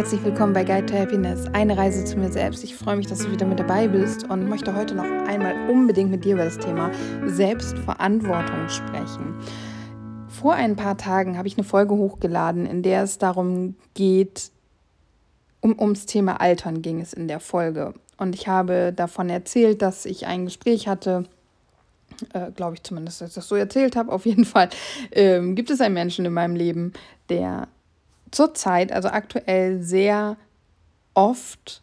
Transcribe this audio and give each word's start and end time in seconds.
herzlich 0.00 0.24
willkommen 0.24 0.54
bei 0.54 0.64
Guide 0.64 0.86
to 0.86 0.94
Happiness, 0.94 1.46
eine 1.52 1.76
Reise 1.76 2.02
zu 2.06 2.16
mir 2.16 2.32
selbst. 2.32 2.64
Ich 2.64 2.74
freue 2.74 2.96
mich, 2.96 3.06
dass 3.06 3.18
du 3.18 3.30
wieder 3.30 3.44
mit 3.44 3.60
dabei 3.60 3.86
bist 3.86 4.24
und 4.24 4.48
möchte 4.48 4.74
heute 4.74 4.94
noch 4.94 5.04
einmal 5.04 5.68
unbedingt 5.68 6.10
mit 6.10 6.24
dir 6.24 6.36
über 6.36 6.44
das 6.46 6.56
Thema 6.56 6.90
Selbstverantwortung 7.26 8.66
sprechen. 8.70 9.34
Vor 10.26 10.54
ein 10.54 10.74
paar 10.74 10.96
Tagen 10.96 11.36
habe 11.36 11.48
ich 11.48 11.58
eine 11.58 11.64
Folge 11.64 11.94
hochgeladen, 11.94 12.64
in 12.64 12.82
der 12.82 13.02
es 13.02 13.18
darum 13.18 13.74
geht, 13.92 14.50
um, 15.60 15.78
ums 15.78 16.06
Thema 16.06 16.40
Altern 16.40 16.80
ging 16.80 17.02
es 17.02 17.12
in 17.12 17.28
der 17.28 17.38
Folge. 17.38 17.92
Und 18.16 18.34
ich 18.34 18.48
habe 18.48 18.94
davon 18.96 19.28
erzählt, 19.28 19.82
dass 19.82 20.06
ich 20.06 20.26
ein 20.26 20.46
Gespräch 20.46 20.88
hatte, 20.88 21.24
äh, 22.32 22.50
glaube 22.52 22.76
ich 22.76 22.82
zumindest, 22.84 23.20
dass 23.20 23.28
ich 23.28 23.34
das 23.34 23.48
so 23.48 23.54
erzählt 23.54 23.96
habe. 23.96 24.10
Auf 24.10 24.24
jeden 24.24 24.46
Fall 24.46 24.70
ähm, 25.12 25.56
gibt 25.56 25.68
es 25.68 25.82
einen 25.82 25.92
Menschen 25.92 26.24
in 26.24 26.32
meinem 26.32 26.56
Leben, 26.56 26.94
der 27.28 27.68
zurzeit, 28.30 28.92
also 28.92 29.08
aktuell, 29.08 29.82
sehr 29.82 30.36
oft 31.14 31.82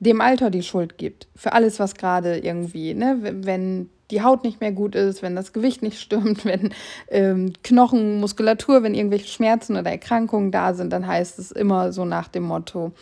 dem 0.00 0.20
Alter 0.20 0.50
die 0.50 0.62
Schuld 0.62 0.98
gibt. 0.98 1.28
Für 1.34 1.52
alles, 1.52 1.80
was 1.80 1.94
gerade 1.94 2.38
irgendwie, 2.38 2.94
ne, 2.94 3.18
wenn 3.20 3.90
die 4.10 4.22
Haut 4.22 4.44
nicht 4.44 4.60
mehr 4.60 4.72
gut 4.72 4.94
ist, 4.94 5.22
wenn 5.22 5.36
das 5.36 5.52
Gewicht 5.52 5.82
nicht 5.82 6.00
stimmt, 6.00 6.44
wenn 6.44 6.72
ähm, 7.08 7.52
Knochen, 7.62 8.20
Muskulatur, 8.20 8.82
wenn 8.82 8.94
irgendwelche 8.94 9.28
Schmerzen 9.28 9.76
oder 9.76 9.90
Erkrankungen 9.90 10.50
da 10.50 10.74
sind, 10.74 10.92
dann 10.92 11.06
heißt 11.06 11.38
es 11.38 11.52
immer 11.52 11.92
so 11.92 12.04
nach 12.04 12.28
dem 12.28 12.44
Motto, 12.44 12.92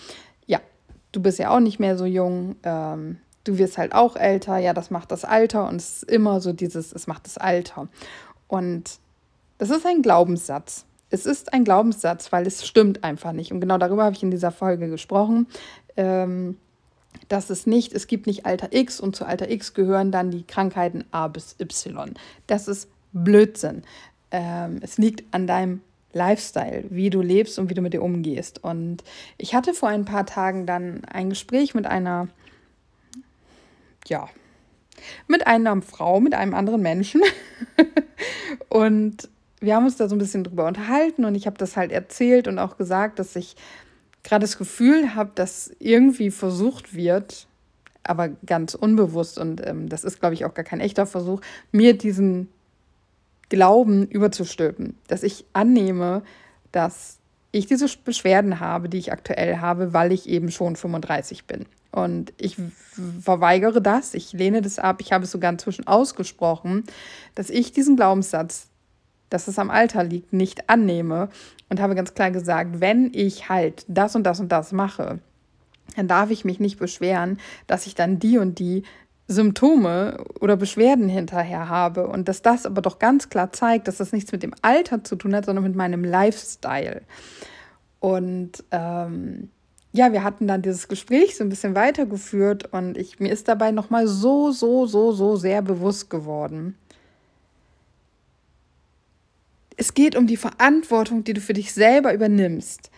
ja, 0.46 0.60
du 1.12 1.20
bist 1.20 1.38
ja 1.38 1.50
auch 1.50 1.60
nicht 1.60 1.78
mehr 1.78 1.96
so 1.96 2.06
jung, 2.06 2.56
ähm, 2.62 3.18
du 3.44 3.58
wirst 3.58 3.78
halt 3.78 3.94
auch 3.94 4.16
älter, 4.16 4.58
ja, 4.58 4.72
das 4.72 4.90
macht 4.90 5.12
das 5.12 5.24
Alter 5.24 5.68
und 5.68 5.76
es 5.76 6.02
ist 6.02 6.10
immer 6.10 6.40
so 6.40 6.52
dieses, 6.52 6.92
es 6.92 7.06
macht 7.06 7.26
das 7.26 7.38
Alter. 7.38 7.88
Und 8.48 8.98
das 9.58 9.70
ist 9.70 9.86
ein 9.86 10.02
Glaubenssatz. 10.02 10.84
Es 11.10 11.26
ist 11.26 11.52
ein 11.52 11.64
Glaubenssatz, 11.64 12.32
weil 12.32 12.46
es 12.46 12.66
stimmt 12.66 13.04
einfach 13.04 13.32
nicht. 13.32 13.52
Und 13.52 13.60
genau 13.60 13.78
darüber 13.78 14.04
habe 14.04 14.16
ich 14.16 14.22
in 14.22 14.30
dieser 14.30 14.50
Folge 14.50 14.88
gesprochen. 14.88 15.46
Ähm, 15.96 16.56
dass 17.28 17.50
es 17.50 17.66
nicht, 17.66 17.92
es 17.92 18.06
gibt 18.06 18.26
nicht 18.26 18.46
Alter 18.46 18.68
X 18.72 19.00
und 19.00 19.16
zu 19.16 19.24
Alter 19.24 19.50
X 19.50 19.74
gehören 19.74 20.12
dann 20.12 20.30
die 20.30 20.42
Krankheiten 20.42 21.04
A 21.10 21.28
bis 21.28 21.56
Y. 21.60 22.14
Das 22.46 22.68
ist 22.68 22.88
Blödsinn. 23.12 23.82
Ähm, 24.30 24.80
es 24.82 24.98
liegt 24.98 25.24
an 25.32 25.46
deinem 25.46 25.80
Lifestyle, 26.12 26.84
wie 26.90 27.10
du 27.10 27.20
lebst 27.22 27.58
und 27.58 27.70
wie 27.70 27.74
du 27.74 27.82
mit 27.82 27.92
dir 27.92 28.02
umgehst. 28.02 28.62
Und 28.62 29.04
ich 29.38 29.54
hatte 29.54 29.74
vor 29.74 29.88
ein 29.88 30.04
paar 30.04 30.26
Tagen 30.26 30.66
dann 30.66 31.04
ein 31.04 31.30
Gespräch 31.30 31.74
mit 31.74 31.86
einer, 31.86 32.28
ja, 34.06 34.28
mit 35.28 35.46
einer 35.46 35.80
Frau, 35.82 36.20
mit 36.20 36.34
einem 36.34 36.54
anderen 36.54 36.80
Menschen. 36.82 37.22
und 38.68 39.28
wir 39.60 39.74
haben 39.74 39.84
uns 39.84 39.96
da 39.96 40.08
so 40.08 40.14
ein 40.14 40.18
bisschen 40.18 40.44
drüber 40.44 40.66
unterhalten 40.66 41.24
und 41.24 41.34
ich 41.34 41.46
habe 41.46 41.58
das 41.58 41.76
halt 41.76 41.92
erzählt 41.92 42.48
und 42.48 42.58
auch 42.58 42.76
gesagt, 42.76 43.18
dass 43.18 43.36
ich 43.36 43.56
gerade 44.22 44.44
das 44.44 44.58
Gefühl 44.58 45.14
habe, 45.14 45.30
dass 45.34 45.70
irgendwie 45.78 46.30
versucht 46.30 46.94
wird, 46.94 47.46
aber 48.02 48.28
ganz 48.44 48.74
unbewusst 48.74 49.38
und 49.38 49.66
ähm, 49.66 49.88
das 49.88 50.04
ist, 50.04 50.20
glaube 50.20 50.34
ich, 50.34 50.44
auch 50.44 50.54
gar 50.54 50.64
kein 50.64 50.80
echter 50.80 51.06
Versuch, 51.06 51.40
mir 51.72 51.96
diesen 51.96 52.48
Glauben 53.48 54.06
überzustülpen, 54.06 54.96
dass 55.06 55.22
ich 55.22 55.44
annehme, 55.52 56.22
dass 56.72 57.18
ich 57.52 57.66
diese 57.66 57.86
Beschwerden 58.04 58.60
habe, 58.60 58.88
die 58.88 58.98
ich 58.98 59.12
aktuell 59.12 59.58
habe, 59.58 59.92
weil 59.92 60.12
ich 60.12 60.28
eben 60.28 60.50
schon 60.50 60.76
35 60.76 61.46
bin. 61.46 61.64
Und 61.92 62.34
ich 62.36 62.56
verweigere 63.22 63.80
das, 63.80 64.12
ich 64.14 64.32
lehne 64.32 64.60
das 64.60 64.78
ab, 64.78 65.00
ich 65.00 65.12
habe 65.12 65.24
es 65.24 65.30
sogar 65.30 65.50
inzwischen 65.50 65.86
ausgesprochen, 65.86 66.84
dass 67.34 67.48
ich 67.48 67.72
diesen 67.72 67.96
Glaubenssatz 67.96 68.68
dass 69.30 69.48
es 69.48 69.58
am 69.58 69.70
Alter 69.70 70.04
liegt, 70.04 70.32
nicht 70.32 70.68
annehme 70.68 71.28
und 71.68 71.80
habe 71.80 71.94
ganz 71.94 72.14
klar 72.14 72.30
gesagt, 72.30 72.80
wenn 72.80 73.10
ich 73.12 73.48
halt 73.48 73.84
das 73.88 74.14
und 74.14 74.24
das 74.24 74.40
und 74.40 74.52
das 74.52 74.72
mache, 74.72 75.18
dann 75.96 76.08
darf 76.08 76.30
ich 76.30 76.44
mich 76.44 76.60
nicht 76.60 76.78
beschweren, 76.78 77.38
dass 77.66 77.86
ich 77.86 77.94
dann 77.94 78.18
die 78.18 78.38
und 78.38 78.58
die 78.58 78.82
Symptome 79.28 80.24
oder 80.40 80.56
Beschwerden 80.56 81.08
hinterher 81.08 81.68
habe 81.68 82.06
und 82.06 82.28
dass 82.28 82.42
das 82.42 82.64
aber 82.64 82.80
doch 82.80 82.98
ganz 82.98 83.28
klar 83.28 83.52
zeigt, 83.52 83.88
dass 83.88 83.96
das 83.96 84.12
nichts 84.12 84.30
mit 84.30 84.42
dem 84.42 84.54
Alter 84.62 85.02
zu 85.02 85.16
tun 85.16 85.34
hat, 85.34 85.46
sondern 85.46 85.64
mit 85.64 85.74
meinem 85.74 86.04
Lifestyle. 86.04 87.02
Und 87.98 88.62
ähm, 88.70 89.50
ja, 89.92 90.12
wir 90.12 90.22
hatten 90.22 90.46
dann 90.46 90.62
dieses 90.62 90.86
Gespräch 90.86 91.36
so 91.36 91.42
ein 91.42 91.48
bisschen 91.48 91.74
weitergeführt 91.74 92.72
und 92.72 92.96
ich, 92.96 93.18
mir 93.18 93.32
ist 93.32 93.48
dabei 93.48 93.72
nochmal 93.72 94.06
so, 94.06 94.52
so, 94.52 94.86
so, 94.86 95.12
so 95.12 95.36
sehr 95.36 95.62
bewusst 95.62 96.08
geworden, 96.08 96.76
es 99.76 99.94
geht 99.94 100.16
um 100.16 100.26
die 100.26 100.36
Verantwortung, 100.36 101.24
die 101.24 101.34
du 101.34 101.40
für 101.40 101.52
dich 101.52 101.72
selber 101.72 102.14
übernimmst. 102.14 102.90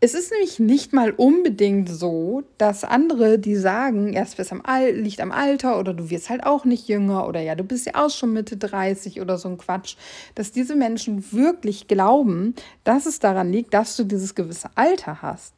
Es 0.00 0.12
ist 0.12 0.30
nämlich 0.32 0.58
nicht 0.58 0.92
mal 0.92 1.12
unbedingt 1.12 1.88
so, 1.88 2.42
dass 2.58 2.84
andere, 2.84 3.38
die 3.38 3.56
sagen, 3.56 4.12
erst 4.12 4.36
bis 4.36 4.52
am 4.52 4.60
Al 4.62 4.90
liegt 4.90 5.22
am 5.22 5.32
Alter 5.32 5.78
oder 5.78 5.94
du 5.94 6.10
wirst 6.10 6.28
halt 6.28 6.44
auch 6.44 6.66
nicht 6.66 6.88
jünger 6.88 7.26
oder 7.26 7.40
ja, 7.40 7.54
du 7.54 7.64
bist 7.64 7.86
ja 7.86 7.94
auch 7.94 8.10
schon 8.10 8.34
Mitte 8.34 8.58
30 8.58 9.22
oder 9.22 9.38
so 9.38 9.48
ein 9.48 9.56
Quatsch, 9.56 9.96
dass 10.34 10.52
diese 10.52 10.76
Menschen 10.76 11.32
wirklich 11.32 11.88
glauben, 11.88 12.54
dass 12.82 13.06
es 13.06 13.18
daran 13.18 13.50
liegt, 13.50 13.72
dass 13.72 13.96
du 13.96 14.04
dieses 14.04 14.34
gewisse 14.34 14.68
Alter 14.74 15.22
hast. 15.22 15.54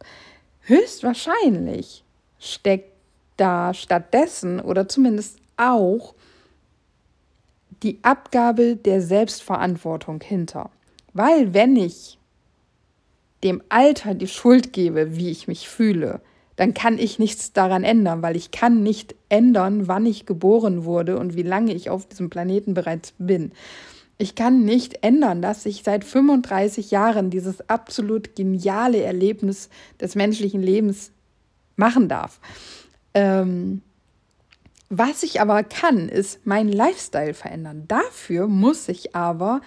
Höchstwahrscheinlich 0.61 2.05
steckt 2.39 2.93
da 3.37 3.75
stattdessen 3.75 4.61
oder 4.61 4.87
zumindest 4.89 5.39
auch 5.57 6.15
die 7.83 7.99
Abgabe 8.03 8.77
der 8.77 9.03
Selbstverantwortung 9.03 10.21
hinter. 10.23 10.71
Weil 11.13 11.55
wenn 11.55 11.77
ich 11.77 12.19
dem 13.45 13.63
Alter 13.69 14.15
die 14.15 14.29
Schuld 14.29 14.73
gebe, 14.73 15.17
wie 15.17 15.31
ich 15.31 15.49
mich 15.49 15.69
fühle, 15.69 16.21
dann 16.57 16.73
kann 16.73 16.99
ich 16.99 17.19
nichts 17.19 17.53
daran 17.53 17.85
ändern, 17.85 18.23
weil 18.23 18.35
ich 18.35 18.51
kann 18.51 18.83
nicht 18.83 19.15
ändern, 19.29 19.89
wann 19.89 20.07
ich 20.07 20.27
geboren 20.27 20.85
wurde 20.85 21.19
und 21.19 21.37
wie 21.37 21.43
lange 21.43 21.75
ich 21.75 21.91
auf 21.91 22.07
diesem 22.07 22.31
Planeten 22.31 22.75
bereits 22.75 23.13
bin. 23.19 23.53
Ich 24.19 24.35
kann 24.35 24.65
nicht 24.65 25.05
ändern, 25.05 25.43
dass 25.43 25.67
ich 25.67 25.83
seit 25.85 26.03
35 26.03 26.91
Jahren 26.91 27.29
dieses 27.29 27.69
absolut 27.69 28.35
geniale 28.35 29.03
Erlebnis 29.03 29.69
des 30.01 30.15
menschlichen 30.15 30.63
Lebens 30.63 31.13
machen 31.77 32.09
darf. 32.09 32.41
Ähm, 33.13 33.83
was 34.89 35.23
ich 35.23 35.41
aber 35.41 35.65
kann, 35.65 36.09
ist 36.09 36.47
meinen 36.47 36.71
Lifestyle 36.71 37.35
verändern. 37.35 37.85
Dafür 37.89 38.47
muss 38.47 38.89
ich 38.89 39.15
aber 39.17 39.61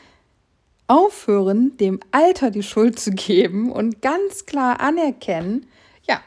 aufhören, 0.88 1.78
dem 1.78 2.00
Alter 2.12 2.52
die 2.52 2.64
Schuld 2.64 3.00
zu 3.00 3.12
geben 3.12 3.72
und 3.72 4.02
ganz 4.02 4.46
klar 4.46 4.80
anerkennen, 4.80 5.68
ja, 6.08 6.22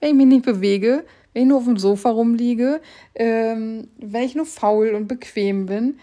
wenn 0.00 0.10
ich 0.10 0.14
mich 0.16 0.26
nicht 0.26 0.44
bewege, 0.44 1.04
wenn 1.32 1.42
ich 1.42 1.48
nur 1.48 1.58
auf 1.58 1.64
dem 1.64 1.76
Sofa 1.76 2.10
rumliege, 2.10 2.80
ähm, 3.14 3.88
wenn 3.98 4.22
ich 4.22 4.34
nur 4.34 4.46
faul 4.46 4.94
und 4.94 5.08
bequem 5.08 5.66
bin, 5.66 5.98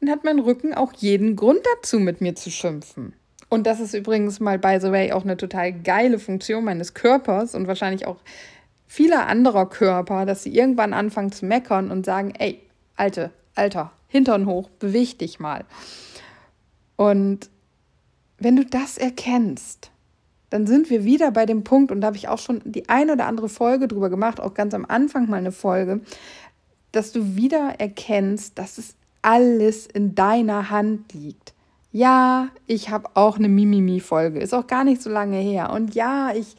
dann 0.00 0.10
hat 0.10 0.24
mein 0.24 0.38
Rücken 0.38 0.74
auch 0.74 0.92
jeden 0.94 1.36
Grund 1.36 1.60
dazu, 1.76 2.00
mit 2.00 2.20
mir 2.20 2.34
zu 2.34 2.50
schimpfen. 2.50 3.12
Und 3.48 3.66
das 3.66 3.80
ist 3.80 3.94
übrigens 3.94 4.40
mal, 4.40 4.58
by 4.58 4.78
the 4.80 4.90
way, 4.90 5.12
auch 5.12 5.24
eine 5.24 5.36
total 5.36 5.72
geile 5.72 6.18
Funktion 6.18 6.64
meines 6.64 6.94
Körpers 6.94 7.54
und 7.54 7.66
wahrscheinlich 7.66 8.06
auch 8.06 8.18
vieler 8.88 9.28
anderer 9.28 9.66
Körper, 9.66 10.26
dass 10.26 10.42
sie 10.42 10.54
irgendwann 10.54 10.92
anfangen 10.92 11.30
zu 11.30 11.46
meckern 11.46 11.92
und 11.92 12.04
sagen, 12.04 12.32
ey, 12.36 12.60
Alte, 12.96 13.30
Alter, 13.54 13.92
Hintern 14.08 14.46
hoch, 14.46 14.68
beweg 14.80 15.18
dich 15.18 15.38
mal. 15.38 15.64
Und 16.96 17.48
wenn 18.38 18.56
du 18.56 18.64
das 18.64 18.98
erkennst, 18.98 19.92
dann 20.50 20.66
sind 20.66 20.90
wir 20.90 21.04
wieder 21.04 21.30
bei 21.30 21.44
dem 21.44 21.62
Punkt, 21.62 21.92
und 21.92 22.00
da 22.00 22.08
habe 22.08 22.16
ich 22.16 22.28
auch 22.28 22.38
schon 22.38 22.62
die 22.64 22.88
eine 22.88 23.12
oder 23.12 23.26
andere 23.26 23.48
Folge 23.48 23.86
drüber 23.86 24.08
gemacht, 24.08 24.40
auch 24.40 24.54
ganz 24.54 24.74
am 24.74 24.86
Anfang 24.86 25.28
mal 25.28 25.36
eine 25.36 25.52
Folge, 25.52 26.00
dass 26.90 27.12
du 27.12 27.36
wieder 27.36 27.74
erkennst, 27.78 28.58
dass 28.58 28.78
es 28.78 28.96
alles 29.20 29.86
in 29.86 30.14
deiner 30.14 30.70
Hand 30.70 31.12
liegt. 31.12 31.52
Ja, 31.92 32.48
ich 32.66 32.90
habe 32.90 33.10
auch 33.14 33.36
eine 33.36 33.48
Mimimi-Folge, 33.48 34.40
ist 34.40 34.54
auch 34.54 34.66
gar 34.66 34.84
nicht 34.84 35.02
so 35.02 35.10
lange 35.10 35.38
her. 35.38 35.70
Und 35.70 35.94
ja, 35.94 36.32
ich 36.34 36.56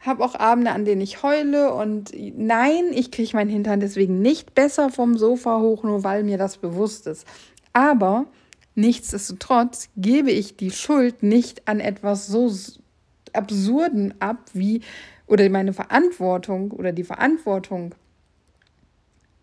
habe 0.00 0.24
auch 0.24 0.34
Abende, 0.34 0.70
an 0.70 0.84
denen 0.84 1.00
ich 1.00 1.22
heule 1.22 1.72
und 1.74 2.12
nein, 2.14 2.92
ich 2.92 3.10
kriege 3.10 3.36
meinen 3.36 3.50
Hintern 3.50 3.80
deswegen 3.80 4.20
nicht 4.20 4.54
besser 4.54 4.90
vom 4.90 5.18
Sofa 5.18 5.60
hoch, 5.60 5.82
nur 5.82 6.04
weil 6.04 6.22
mir 6.22 6.38
das 6.38 6.58
bewusst 6.58 7.06
ist. 7.06 7.26
Aber 7.72 8.26
nichtsdestotrotz 8.74 9.88
gebe 9.96 10.30
ich 10.30 10.56
die 10.56 10.70
Schuld 10.70 11.22
nicht 11.22 11.66
an 11.66 11.80
etwas 11.80 12.26
so 12.26 12.52
Absurden 13.32 14.14
ab 14.20 14.38
wie, 14.52 14.82
oder 15.26 15.48
meine 15.50 15.72
Verantwortung 15.72 16.70
oder 16.70 16.92
die 16.92 17.04
Verantwortung 17.04 17.94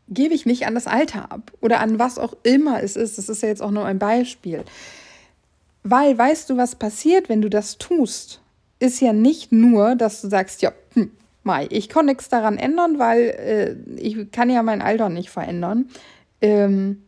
gebe 0.08 0.34
ich 0.34 0.46
nicht 0.46 0.68
an 0.68 0.76
das 0.76 0.88
Alter 0.88 1.32
ab 1.32 1.52
oder 1.62 1.80
an 1.80 2.00
was 2.00 2.18
auch 2.18 2.36
immer 2.44 2.82
es 2.82 2.96
ist. 2.96 3.18
Das 3.18 3.30
ist 3.30 3.42
ja 3.42 3.50
jetzt 3.50 3.62
auch 3.62 3.72
nur 3.72 3.86
ein 3.86 4.00
Beispiel. 4.00 4.64
Weil 5.84 6.18
weißt 6.18 6.50
du, 6.50 6.58
was 6.58 6.76
passiert, 6.76 7.30
wenn 7.30 7.42
du 7.42 7.50
das 7.50 7.78
tust? 7.78 8.42
Ist 8.80 9.02
ja 9.02 9.14
nicht 9.14 9.52
nur, 9.52 9.96
dass 9.96 10.22
du 10.22 10.30
sagst, 10.30 10.62
ja, 10.62 10.72
hm, 10.94 11.12
Mai, 11.44 11.68
ich 11.70 11.90
kann 11.90 12.08
nichts 12.08 12.28
daran 12.28 12.58
ändern, 12.58 12.98
weil 12.98 13.22
äh, 13.22 14.00
ich 14.00 14.32
kann 14.32 14.50
ja 14.50 14.64
mein 14.64 14.82
Alter 14.82 15.10
nicht 15.10 15.30
verändern. 15.30 15.90
Ähm, 16.42 17.04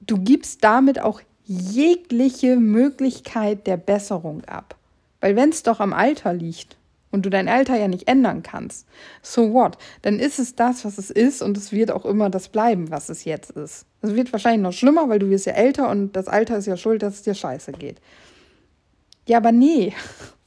du 0.00 0.18
gibst 0.18 0.64
damit 0.64 1.00
auch 1.00 1.20
jegliche 1.44 2.56
Möglichkeit 2.56 3.66
der 3.66 3.76
Besserung 3.76 4.44
ab. 4.46 4.76
Weil 5.20 5.36
wenn 5.36 5.50
es 5.50 5.62
doch 5.62 5.78
am 5.78 5.92
Alter 5.92 6.34
liegt, 6.34 6.76
und 7.12 7.26
du 7.26 7.30
dein 7.30 7.48
Alter 7.48 7.76
ja 7.76 7.86
nicht 7.86 8.08
ändern 8.08 8.42
kannst. 8.42 8.86
So 9.20 9.52
what? 9.52 9.78
Dann 10.00 10.18
ist 10.18 10.38
es 10.38 10.56
das, 10.56 10.84
was 10.84 10.98
es 10.98 11.10
ist 11.10 11.42
und 11.42 11.56
es 11.56 11.70
wird 11.70 11.92
auch 11.92 12.04
immer 12.04 12.30
das 12.30 12.48
bleiben, 12.48 12.90
was 12.90 13.08
es 13.10 13.24
jetzt 13.24 13.50
ist. 13.50 13.84
Es 14.00 14.14
wird 14.14 14.32
wahrscheinlich 14.32 14.62
noch 14.62 14.72
schlimmer, 14.72 15.08
weil 15.08 15.18
du 15.20 15.30
wirst 15.30 15.46
ja 15.46 15.52
älter 15.52 15.88
und 15.90 16.16
das 16.16 16.26
Alter 16.26 16.56
ist 16.56 16.66
ja 16.66 16.76
schuld, 16.76 17.02
dass 17.02 17.14
es 17.14 17.22
dir 17.22 17.34
scheiße 17.34 17.72
geht. 17.72 18.00
Ja, 19.28 19.36
aber 19.36 19.52
nee, 19.52 19.92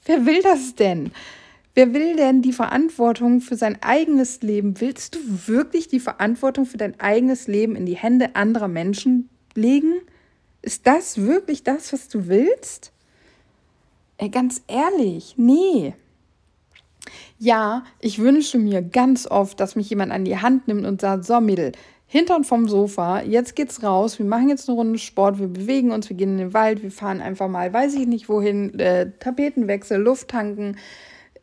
wer 0.05 0.25
will 0.25 0.41
das 0.41 0.75
denn? 0.75 1.11
Wer 1.73 1.93
will 1.93 2.15
denn 2.15 2.41
die 2.41 2.53
Verantwortung 2.53 3.41
für 3.41 3.57
sein 3.57 3.77
eigenes 3.81 4.41
Leben? 4.41 4.79
Willst 4.79 5.15
du 5.15 5.19
wirklich 5.47 5.89
die 5.89 5.99
Verantwortung 5.99 6.65
für 6.65 6.77
dein 6.77 6.97
eigenes 7.01 7.47
Leben 7.47 7.75
in 7.75 7.85
die 7.85 7.97
Hände 7.97 8.35
anderer 8.35 8.69
Menschen 8.69 9.29
legen? 9.55 9.95
Ist 10.61 10.87
das 10.87 11.17
wirklich 11.17 11.63
das, 11.63 11.91
was 11.91 12.07
du 12.07 12.27
willst? 12.27 12.93
Ey, 14.17 14.29
ganz 14.29 14.61
ehrlich, 14.67 15.35
nee. 15.37 15.93
Ja, 17.37 17.83
ich 17.99 18.19
wünsche 18.19 18.57
mir 18.57 18.81
ganz 18.81 19.27
oft, 19.27 19.59
dass 19.59 19.75
mich 19.75 19.89
jemand 19.89 20.13
an 20.13 20.23
die 20.23 20.37
Hand 20.37 20.69
nimmt 20.69 20.85
und 20.85 21.01
sagt, 21.01 21.25
so 21.25 21.41
Mädel, 21.41 21.73
Hintern 22.07 22.43
vom 22.43 22.67
Sofa, 22.67 23.21
jetzt 23.21 23.55
geht's 23.55 23.81
raus, 23.81 24.19
wir 24.19 24.25
machen 24.25 24.49
jetzt 24.49 24.69
eine 24.69 24.77
Runde 24.77 24.99
Sport, 24.99 25.39
wir 25.39 25.47
bewegen 25.47 25.91
uns, 25.91 26.07
wir 26.09 26.15
gehen 26.15 26.33
in 26.33 26.37
den 26.37 26.53
Wald, 26.53 26.83
wir 26.83 26.91
fahren 26.91 27.19
einfach 27.19 27.47
mal, 27.47 27.73
weiß 27.73 27.95
ich 27.95 28.05
nicht 28.05 28.29
wohin, 28.29 28.77
äh, 28.79 29.11
Tapetenwechsel, 29.19 29.99
Luft 29.99 30.27
tanken 30.27 30.77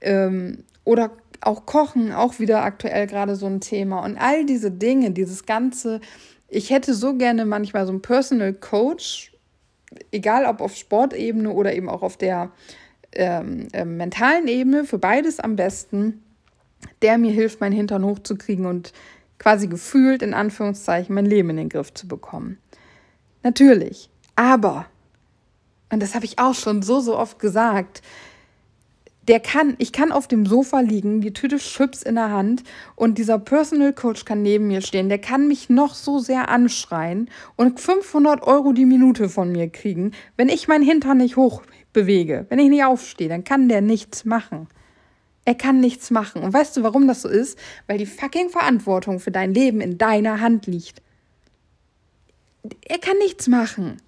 ähm, 0.00 0.64
oder 0.84 1.10
auch 1.40 1.66
Kochen, 1.66 2.12
auch 2.12 2.38
wieder 2.38 2.62
aktuell 2.62 3.08
gerade 3.08 3.34
so 3.34 3.46
ein 3.46 3.60
Thema. 3.60 4.04
Und 4.04 4.16
all 4.16 4.46
diese 4.46 4.70
Dinge, 4.70 5.10
dieses 5.10 5.46
Ganze, 5.46 6.00
ich 6.48 6.70
hätte 6.70 6.94
so 6.94 7.14
gerne 7.14 7.44
manchmal 7.44 7.84
so 7.84 7.92
einen 7.92 8.02
Personal 8.02 8.54
Coach, 8.54 9.32
egal 10.12 10.46
ob 10.46 10.60
auf 10.60 10.76
Sportebene 10.76 11.50
oder 11.50 11.74
eben 11.74 11.88
auch 11.88 12.02
auf 12.02 12.16
der 12.16 12.52
ähm, 13.12 13.68
äh, 13.72 13.84
mentalen 13.84 14.46
Ebene, 14.46 14.84
für 14.84 14.98
beides 14.98 15.40
am 15.40 15.56
besten, 15.56 16.22
der 17.02 17.18
mir 17.18 17.32
hilft, 17.32 17.60
meinen 17.60 17.72
Hintern 17.72 18.04
hochzukriegen 18.04 18.66
und 18.66 18.92
quasi 19.42 19.66
gefühlt 19.66 20.22
in 20.22 20.34
Anführungszeichen 20.34 21.14
mein 21.14 21.26
Leben 21.26 21.50
in 21.50 21.56
den 21.56 21.68
Griff 21.68 21.92
zu 21.92 22.06
bekommen. 22.06 22.58
Natürlich, 23.42 24.08
aber, 24.36 24.86
und 25.90 26.00
das 26.00 26.14
habe 26.14 26.24
ich 26.24 26.38
auch 26.38 26.54
schon 26.54 26.82
so, 26.82 27.00
so 27.00 27.18
oft 27.18 27.40
gesagt, 27.40 28.02
der 29.28 29.40
kann, 29.40 29.74
ich 29.78 29.92
kann 29.92 30.12
auf 30.12 30.28
dem 30.28 30.46
Sofa 30.46 30.80
liegen, 30.80 31.20
die 31.20 31.32
Tüte 31.32 31.56
Chips 31.56 32.02
in 32.02 32.14
der 32.16 32.30
Hand 32.30 32.62
und 32.96 33.18
dieser 33.18 33.38
Personal 33.38 33.92
Coach 33.92 34.24
kann 34.24 34.42
neben 34.42 34.68
mir 34.68 34.80
stehen. 34.80 35.08
Der 35.08 35.18
kann 35.18 35.46
mich 35.46 35.68
noch 35.68 35.94
so 35.94 36.18
sehr 36.18 36.48
anschreien 36.48 37.28
und 37.56 37.80
500 37.80 38.42
Euro 38.42 38.72
die 38.72 38.86
Minute 38.86 39.28
von 39.28 39.50
mir 39.50 39.68
kriegen. 39.68 40.12
Wenn 40.36 40.48
ich 40.48 40.66
meinen 40.66 40.84
Hintern 40.84 41.18
nicht 41.18 41.36
hoch 41.36 41.62
bewege, 41.92 42.46
wenn 42.48 42.58
ich 42.58 42.68
nicht 42.68 42.84
aufstehe, 42.84 43.28
dann 43.28 43.44
kann 43.44 43.68
der 43.68 43.80
nichts 43.80 44.24
machen. 44.24 44.68
Er 45.44 45.54
kann 45.54 45.80
nichts 45.80 46.10
machen. 46.10 46.42
Und 46.42 46.52
weißt 46.52 46.76
du, 46.76 46.82
warum 46.82 47.08
das 47.08 47.22
so 47.22 47.28
ist? 47.28 47.58
Weil 47.86 47.98
die 47.98 48.06
fucking 48.06 48.48
Verantwortung 48.48 49.18
für 49.18 49.32
dein 49.32 49.54
Leben 49.54 49.80
in 49.80 49.98
deiner 49.98 50.40
Hand 50.40 50.66
liegt. 50.66 51.02
Er 52.86 52.98
kann 52.98 53.18
nichts 53.18 53.48
machen. 53.48 54.00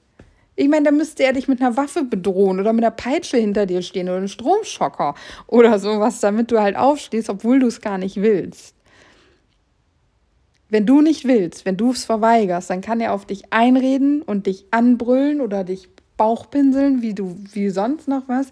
Ich 0.56 0.68
meine, 0.68 0.84
da 0.84 0.90
müsste 0.92 1.24
er 1.24 1.32
dich 1.32 1.48
mit 1.48 1.60
einer 1.60 1.76
Waffe 1.76 2.04
bedrohen 2.04 2.60
oder 2.60 2.72
mit 2.72 2.84
einer 2.84 2.92
Peitsche 2.92 3.36
hinter 3.36 3.66
dir 3.66 3.82
stehen 3.82 4.08
oder 4.08 4.18
einem 4.18 4.28
Stromschocker 4.28 5.16
oder 5.48 5.80
sowas, 5.80 6.20
damit 6.20 6.52
du 6.52 6.60
halt 6.60 6.76
aufstehst, 6.76 7.28
obwohl 7.28 7.58
du 7.58 7.66
es 7.66 7.80
gar 7.80 7.98
nicht 7.98 8.16
willst. 8.16 8.76
Wenn 10.68 10.86
du 10.86 11.00
nicht 11.00 11.24
willst, 11.24 11.64
wenn 11.64 11.76
du 11.76 11.90
es 11.90 12.04
verweigerst, 12.04 12.70
dann 12.70 12.80
kann 12.80 13.00
er 13.00 13.12
auf 13.12 13.26
dich 13.26 13.52
einreden 13.52 14.22
und 14.22 14.46
dich 14.46 14.66
anbrüllen 14.70 15.40
oder 15.40 15.64
dich 15.64 15.88
Bauchpinseln, 16.16 17.02
wie 17.02 17.14
du, 17.14 17.36
wie 17.52 17.70
sonst 17.70 18.06
noch 18.06 18.28
was. 18.28 18.46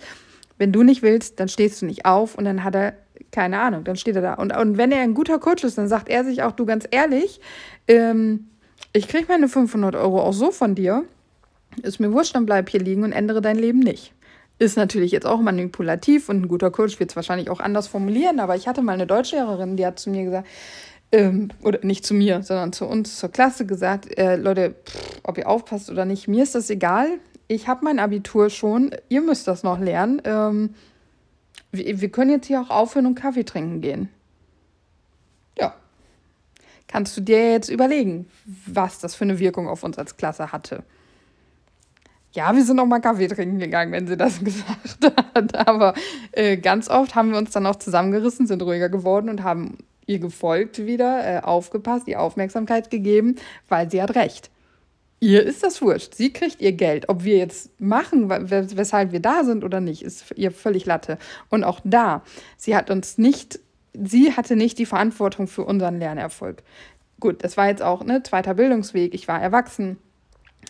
Wenn 0.58 0.72
du 0.72 0.82
nicht 0.82 1.02
willst, 1.02 1.40
dann 1.40 1.48
stehst 1.48 1.82
du 1.82 1.86
nicht 1.86 2.04
auf 2.04 2.34
und 2.36 2.44
dann 2.44 2.64
hat 2.64 2.74
er, 2.74 2.94
keine 3.30 3.60
Ahnung, 3.60 3.84
dann 3.84 3.96
steht 3.96 4.16
er 4.16 4.22
da. 4.22 4.34
Und, 4.34 4.56
und 4.56 4.78
wenn 4.78 4.92
er 4.92 5.02
ein 5.02 5.14
guter 5.14 5.38
Coach 5.38 5.64
ist, 5.64 5.78
dann 5.78 5.88
sagt 5.88 6.08
er 6.08 6.24
sich 6.24 6.42
auch, 6.42 6.52
du 6.52 6.66
ganz 6.66 6.86
ehrlich, 6.90 7.40
ähm, 7.88 8.48
ich 8.92 9.08
kriege 9.08 9.26
meine 9.28 9.48
500 9.48 9.94
Euro 9.96 10.20
auch 10.20 10.32
so 10.32 10.50
von 10.50 10.74
dir 10.74 11.04
ist 11.80 12.00
mir 12.00 12.12
wurscht, 12.12 12.34
dann 12.34 12.46
bleib 12.46 12.68
hier 12.68 12.80
liegen 12.80 13.04
und 13.04 13.12
ändere 13.12 13.40
dein 13.40 13.56
Leben 13.56 13.78
nicht. 13.78 14.12
Ist 14.58 14.76
natürlich 14.76 15.10
jetzt 15.10 15.26
auch 15.26 15.40
manipulativ 15.40 16.28
und 16.28 16.42
ein 16.42 16.48
guter 16.48 16.70
Coach 16.70 17.00
wird 17.00 17.10
es 17.10 17.16
wahrscheinlich 17.16 17.50
auch 17.50 17.60
anders 17.60 17.88
formulieren, 17.88 18.38
aber 18.40 18.56
ich 18.56 18.68
hatte 18.68 18.82
mal 18.82 18.92
eine 18.92 19.06
Deutschlehrerin, 19.06 19.76
die 19.76 19.86
hat 19.86 19.98
zu 19.98 20.10
mir 20.10 20.24
gesagt, 20.24 20.46
ähm, 21.10 21.48
oder 21.62 21.80
nicht 21.82 22.04
zu 22.04 22.14
mir, 22.14 22.42
sondern 22.42 22.72
zu 22.72 22.86
uns, 22.86 23.18
zur 23.18 23.30
Klasse 23.30 23.66
gesagt, 23.66 24.16
äh, 24.18 24.36
Leute, 24.36 24.74
pff, 24.84 25.20
ob 25.24 25.38
ihr 25.38 25.48
aufpasst 25.48 25.90
oder 25.90 26.04
nicht, 26.04 26.28
mir 26.28 26.42
ist 26.42 26.54
das 26.54 26.70
egal. 26.70 27.18
Ich 27.52 27.68
habe 27.68 27.84
mein 27.84 27.98
Abitur 27.98 28.48
schon, 28.48 28.92
ihr 29.10 29.20
müsst 29.20 29.46
das 29.46 29.62
noch 29.62 29.78
lernen. 29.78 30.22
Ähm, 30.24 30.74
wir, 31.70 32.00
wir 32.00 32.08
können 32.08 32.30
jetzt 32.30 32.46
hier 32.46 32.62
auch 32.62 32.70
aufhören 32.70 33.04
und 33.04 33.14
Kaffee 33.14 33.44
trinken 33.44 33.82
gehen. 33.82 34.08
Ja. 35.58 35.74
Kannst 36.88 37.14
du 37.14 37.20
dir 37.20 37.52
jetzt 37.52 37.68
überlegen, 37.68 38.26
was 38.64 39.00
das 39.00 39.14
für 39.14 39.24
eine 39.24 39.38
Wirkung 39.38 39.68
auf 39.68 39.82
uns 39.82 39.98
als 39.98 40.16
Klasse 40.16 40.50
hatte? 40.50 40.82
Ja, 42.32 42.56
wir 42.56 42.64
sind 42.64 42.80
auch 42.80 42.86
mal 42.86 43.00
Kaffee 43.00 43.28
trinken 43.28 43.58
gegangen, 43.58 43.92
wenn 43.92 44.06
sie 44.06 44.16
das 44.16 44.40
gesagt 44.44 45.12
hat. 45.34 45.68
Aber 45.68 45.92
äh, 46.32 46.56
ganz 46.56 46.88
oft 46.88 47.14
haben 47.14 47.32
wir 47.32 47.38
uns 47.38 47.50
dann 47.50 47.66
auch 47.66 47.76
zusammengerissen, 47.76 48.46
sind 48.46 48.62
ruhiger 48.62 48.88
geworden 48.88 49.28
und 49.28 49.42
haben 49.42 49.76
ihr 50.06 50.20
gefolgt 50.20 50.86
wieder, 50.86 51.22
äh, 51.22 51.40
aufgepasst, 51.40 52.08
ihr 52.08 52.18
Aufmerksamkeit 52.18 52.90
gegeben, 52.90 53.36
weil 53.68 53.90
sie 53.90 54.00
hat 54.00 54.14
recht. 54.14 54.50
Ihr 55.22 55.44
ist 55.44 55.62
das 55.62 55.80
wurscht. 55.80 56.16
Sie 56.16 56.32
kriegt 56.32 56.60
ihr 56.60 56.72
Geld. 56.72 57.08
Ob 57.08 57.22
wir 57.22 57.36
jetzt 57.36 57.80
machen, 57.80 58.28
weshalb 58.28 59.12
wir 59.12 59.20
da 59.20 59.44
sind 59.44 59.62
oder 59.62 59.80
nicht, 59.80 60.02
ist 60.02 60.32
ihr 60.34 60.50
völlig 60.50 60.84
Latte. 60.84 61.16
Und 61.48 61.62
auch 61.62 61.78
da, 61.84 62.24
sie 62.56 62.74
hat 62.74 62.90
uns 62.90 63.18
nicht, 63.18 63.60
sie 63.94 64.32
hatte 64.32 64.56
nicht 64.56 64.80
die 64.80 64.86
Verantwortung 64.86 65.46
für 65.46 65.62
unseren 65.62 66.00
Lernerfolg. 66.00 66.64
Gut, 67.20 67.44
das 67.44 67.56
war 67.56 67.68
jetzt 67.68 67.82
auch 67.82 68.02
ne 68.02 68.24
zweiter 68.24 68.54
Bildungsweg. 68.54 69.14
Ich 69.14 69.28
war 69.28 69.40
erwachsen 69.40 69.96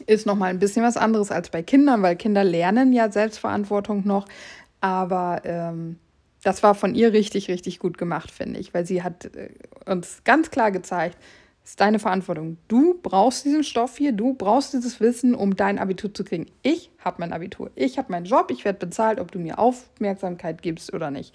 ist 0.07 0.27
nochmal 0.27 0.51
ein 0.51 0.59
bisschen 0.59 0.85
was 0.85 0.99
anderes 0.99 1.31
als 1.31 1.49
bei 1.51 1.63
Kindern, 1.63 2.03
weil 2.03 2.17
Kinder 2.17 2.45
lernen 2.45 2.93
ja 2.93 3.11
Selbstverantwortung 3.11 4.07
noch. 4.07 4.27
Aber 4.81 5.43
ähm, 5.45 5.99
das 6.43 6.63
war 6.63 6.75
von 6.75 6.95
ihr 6.95 7.13
richtig, 7.15 7.49
richtig 7.49 7.79
gut 7.79 7.97
gemacht, 7.97 8.31
finde 8.31 8.61
ich, 8.61 8.75
weil 8.75 8.85
sie 8.85 9.03
hat 9.03 9.35
äh, 9.35 9.49
uns 9.87 10.23
ganz 10.25 10.51
klar 10.51 10.71
gezeigt, 10.71 11.17
ist 11.65 11.81
deine 11.81 11.99
Verantwortung. 11.99 12.59
Du 12.69 12.99
brauchst 13.03 13.45
diesen 13.45 13.65
Stoff 13.65 13.97
hier, 13.97 14.13
du 14.13 14.35
brauchst 14.35 14.73
dieses 14.73 15.01
Wissen, 15.01 15.35
um 15.35 15.57
dein 15.57 15.79
Abitur 15.79 16.13
zu 16.13 16.25
kriegen. 16.25 16.47
Ich 16.63 16.91
habe 16.99 17.17
mein 17.21 17.33
Abitur, 17.33 17.71
ich 17.75 17.99
habe 17.99 18.11
meinen 18.11 18.27
Job, 18.27 18.51
ich 18.51 18.65
werde 18.65 18.79
bezahlt, 18.79 19.21
ob 19.21 19.31
du 19.31 19.39
mir 19.39 19.59
Aufmerksamkeit 19.59 20.63
gibst 20.63 20.93
oder 20.93 21.11
nicht. 21.11 21.35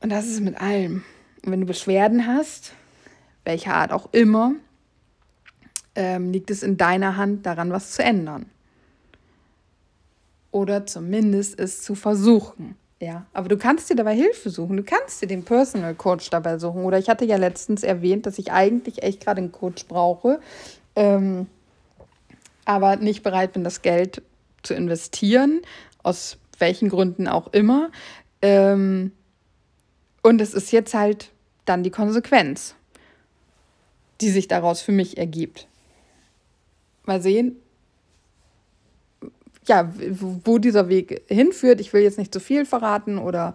Und 0.00 0.10
das 0.10 0.26
ist 0.26 0.40
mit 0.40 0.60
allem. 0.60 1.02
Und 1.44 1.52
wenn 1.52 1.60
du 1.60 1.66
Beschwerden 1.66 2.26
hast, 2.26 2.74
welcher 3.44 3.74
Art 3.74 3.92
auch 3.92 4.12
immer, 4.12 4.54
ähm, 5.94 6.30
liegt 6.30 6.50
es 6.50 6.62
in 6.62 6.76
deiner 6.76 7.16
Hand, 7.16 7.46
daran 7.46 7.70
was 7.70 7.92
zu 7.92 8.02
ändern. 8.02 8.46
Oder 10.50 10.86
zumindest 10.86 11.58
es 11.58 11.82
zu 11.82 11.94
versuchen. 11.94 12.76
Ja, 13.04 13.26
aber 13.34 13.50
du 13.50 13.58
kannst 13.58 13.90
dir 13.90 13.96
dabei 13.96 14.14
Hilfe 14.14 14.48
suchen. 14.48 14.78
Du 14.78 14.82
kannst 14.82 15.20
dir 15.20 15.26
den 15.26 15.44
Personal 15.44 15.94
Coach 15.94 16.30
dabei 16.30 16.56
suchen. 16.56 16.84
Oder 16.84 16.98
ich 16.98 17.10
hatte 17.10 17.26
ja 17.26 17.36
letztens 17.36 17.82
erwähnt, 17.82 18.24
dass 18.24 18.38
ich 18.38 18.50
eigentlich 18.50 19.02
echt 19.02 19.20
gerade 19.20 19.42
einen 19.42 19.52
Coach 19.52 19.84
brauche, 19.88 20.40
ähm, 20.96 21.46
aber 22.64 22.96
nicht 22.96 23.22
bereit 23.22 23.52
bin, 23.52 23.62
das 23.62 23.82
Geld 23.82 24.22
zu 24.62 24.72
investieren, 24.72 25.60
aus 26.02 26.38
welchen 26.58 26.88
Gründen 26.88 27.28
auch 27.28 27.52
immer. 27.52 27.90
Ähm, 28.40 29.12
und 30.22 30.40
es 30.40 30.54
ist 30.54 30.72
jetzt 30.72 30.94
halt 30.94 31.30
dann 31.66 31.82
die 31.82 31.90
Konsequenz, 31.90 32.74
die 34.22 34.30
sich 34.30 34.48
daraus 34.48 34.80
für 34.80 34.92
mich 34.92 35.18
ergibt 35.18 35.68
mal 37.06 37.20
sehen, 37.20 37.56
ja, 39.66 39.92
wo 40.44 40.58
dieser 40.58 40.88
Weg 40.88 41.22
hinführt. 41.28 41.80
Ich 41.80 41.92
will 41.92 42.02
jetzt 42.02 42.18
nicht 42.18 42.32
zu 42.32 42.40
viel 42.40 42.66
verraten 42.66 43.18
oder 43.18 43.54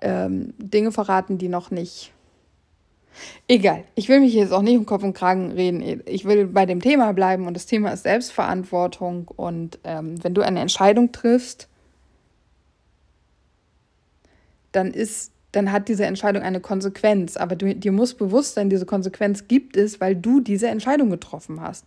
ähm, 0.00 0.54
Dinge 0.58 0.92
verraten, 0.92 1.38
die 1.38 1.48
noch 1.48 1.70
nicht. 1.70 2.12
Egal, 3.48 3.84
ich 3.94 4.08
will 4.08 4.20
mich 4.20 4.34
jetzt 4.34 4.52
auch 4.52 4.62
nicht 4.62 4.78
um 4.78 4.86
Kopf 4.86 5.02
und 5.02 5.12
Kragen 5.12 5.52
reden. 5.52 6.02
Ich 6.06 6.24
will 6.24 6.46
bei 6.46 6.64
dem 6.66 6.80
Thema 6.80 7.12
bleiben 7.12 7.46
und 7.46 7.54
das 7.54 7.66
Thema 7.66 7.90
ist 7.90 8.04
Selbstverantwortung. 8.04 9.28
Und 9.28 9.78
ähm, 9.84 10.22
wenn 10.22 10.34
du 10.34 10.42
eine 10.42 10.60
Entscheidung 10.60 11.12
triffst, 11.12 11.68
dann 14.72 14.92
ist, 14.92 15.32
dann 15.52 15.72
hat 15.72 15.88
diese 15.88 16.06
Entscheidung 16.06 16.42
eine 16.42 16.60
Konsequenz. 16.60 17.36
Aber 17.36 17.56
du, 17.56 17.74
dir 17.74 17.92
muss 17.92 18.14
bewusst 18.14 18.54
sein, 18.54 18.70
diese 18.70 18.86
Konsequenz 18.86 19.48
gibt 19.48 19.76
es, 19.76 20.00
weil 20.00 20.14
du 20.14 20.40
diese 20.40 20.68
Entscheidung 20.68 21.10
getroffen 21.10 21.60
hast. 21.60 21.84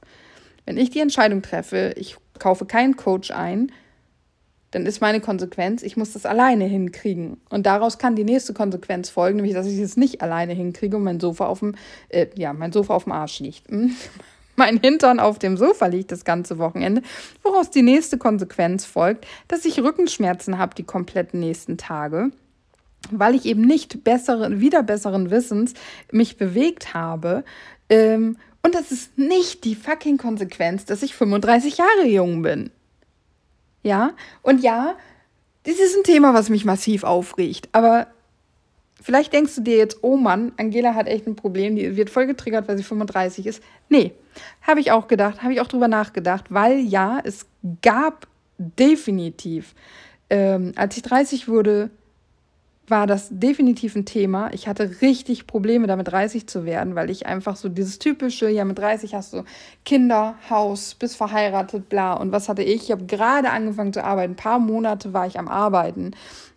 Wenn 0.66 0.78
ich 0.78 0.90
die 0.90 1.00
Entscheidung 1.00 1.42
treffe, 1.42 1.94
ich 1.96 2.18
kaufe 2.44 2.66
keinen 2.66 2.98
Coach 2.98 3.32
ein, 3.32 3.72
dann 4.72 4.86
ist 4.86 5.00
meine 5.00 5.22
Konsequenz, 5.22 5.82
ich 5.82 5.96
muss 5.96 6.12
das 6.12 6.26
alleine 6.26 6.66
hinkriegen. 6.66 7.38
Und 7.50 7.66
daraus 7.66 7.98
kann 7.98 8.18
die 8.18 8.26
nächste 8.26 8.54
Konsequenz 8.54 9.10
folgen, 9.10 9.38
nämlich 9.38 9.54
dass 9.54 9.68
ich 9.68 9.80
es 9.80 9.96
nicht 9.96 10.22
alleine 10.22 10.52
hinkriege 10.52 10.98
und 10.98 11.04
mein 11.04 11.22
Sofa 11.22 11.46
auf 11.46 11.60
dem, 11.60 11.76
äh, 12.10 12.28
ja, 12.36 12.52
mein 12.52 12.74
Sofa 12.74 12.96
auf 12.96 13.06
dem 13.06 13.14
Arsch 13.14 13.40
liegt. 13.40 13.70
Hm? 13.70 13.96
mein 14.58 14.78
Hintern 14.78 15.22
auf 15.22 15.40
dem 15.40 15.56
Sofa 15.56 15.86
liegt 15.86 16.12
das 16.12 16.26
ganze 16.26 16.58
Wochenende, 16.58 17.02
woraus 17.44 17.70
die 17.70 17.82
nächste 17.82 18.18
Konsequenz 18.18 18.84
folgt, 18.84 19.26
dass 19.48 19.64
ich 19.64 19.80
Rückenschmerzen 19.80 20.58
habe 20.58 20.76
die 20.76 20.84
kompletten 20.84 21.40
nächsten 21.40 21.78
Tage, 21.78 22.32
weil 23.10 23.36
ich 23.36 23.46
eben 23.46 23.62
nicht 23.62 24.04
besseren, 24.04 24.60
wieder 24.60 24.84
besseren 24.84 25.32
Wissens 25.32 25.76
mich 26.12 26.36
bewegt 26.38 26.94
habe. 26.94 27.46
Ähm, 27.90 28.38
und 28.64 28.76
das 28.76 28.92
ist 28.92 29.18
nicht 29.18 29.64
die 29.64 29.76
fucking 29.76 30.18
Konsequenz, 30.18 30.86
dass 30.86 31.04
ich 31.04 31.16
35 31.16 31.78
Jahre 31.78 32.08
jung 32.08 32.42
bin. 32.42 32.72
Ja, 33.84 34.14
und 34.42 34.62
ja, 34.64 34.96
das 35.64 35.76
ist 35.76 35.96
ein 35.96 36.04
Thema, 36.04 36.34
was 36.34 36.50
mich 36.50 36.66
massiv 36.66 37.04
aufregt, 37.04 37.70
aber 37.72 38.08
Vielleicht 39.04 39.34
denkst 39.34 39.56
du 39.56 39.62
dir 39.62 39.76
jetzt, 39.76 39.98
oh 40.02 40.16
Mann, 40.16 40.54
Angela 40.56 40.96
hat 40.96 41.08
echt 41.08 41.28
ein 41.28 41.36
Problem, 41.36 41.76
die 41.76 41.98
wird 41.98 42.10
voll 42.10 42.26
getriggert, 42.26 42.70
weil 42.70 42.78
sie 42.78 42.84
35 42.84 43.46
ist. 43.46 43.62
Nee, 43.90 44.14
habe 44.62 44.80
ich 44.80 44.92
auch 44.92 45.10
gedacht, 45.10 45.44
habe 45.44 45.52
ich 45.52 45.60
auch 45.60 45.68
drüber 45.68 45.90
nachgedacht, 45.90 46.46
weil 46.50 46.80
ja, 46.80 47.20
es 47.22 47.46
gab 47.82 48.28
definitiv, 48.58 49.76
ähm, 50.30 50.72
als 50.78 50.96
ich 50.96 51.04
30 51.04 51.50
wurde, 51.50 51.90
war 52.88 53.08
das 53.08 53.30
definitiv 53.32 53.96
ein 53.96 54.06
Thema. 54.06 54.54
Ich 54.54 54.68
hatte 54.68 55.02
richtig 55.02 55.48
Probleme 55.48 55.88
damit 55.88 56.12
30 56.12 56.48
zu 56.48 56.66
werden, 56.66 56.96
weil 56.96 57.10
ich 57.10 57.26
einfach 57.26 57.56
so 57.56 57.70
dieses 57.70 57.98
typische, 57.98 58.50
ja 58.50 58.66
mit 58.66 58.78
30 58.78 59.16
hast 59.16 59.34
du 59.34 59.44
Kinder, 59.86 60.36
Haus, 60.50 60.96
bist 60.96 61.16
verheiratet, 61.16 61.88
bla. 61.88 62.14
Und 62.14 62.32
was 62.32 62.50
hatte 62.50 62.62
ich? 62.62 62.84
Ich 62.84 62.92
habe 62.92 63.06
gerade 63.06 63.52
angefangen 63.52 63.94
zu 63.94 64.04
arbeiten. 64.04 64.34
Ein 64.34 64.38
paar 64.38 64.60
Monate 64.60 65.14
war 65.14 65.28
ich 65.28 65.40
am 65.40 65.48
Arbeiten 65.48 66.12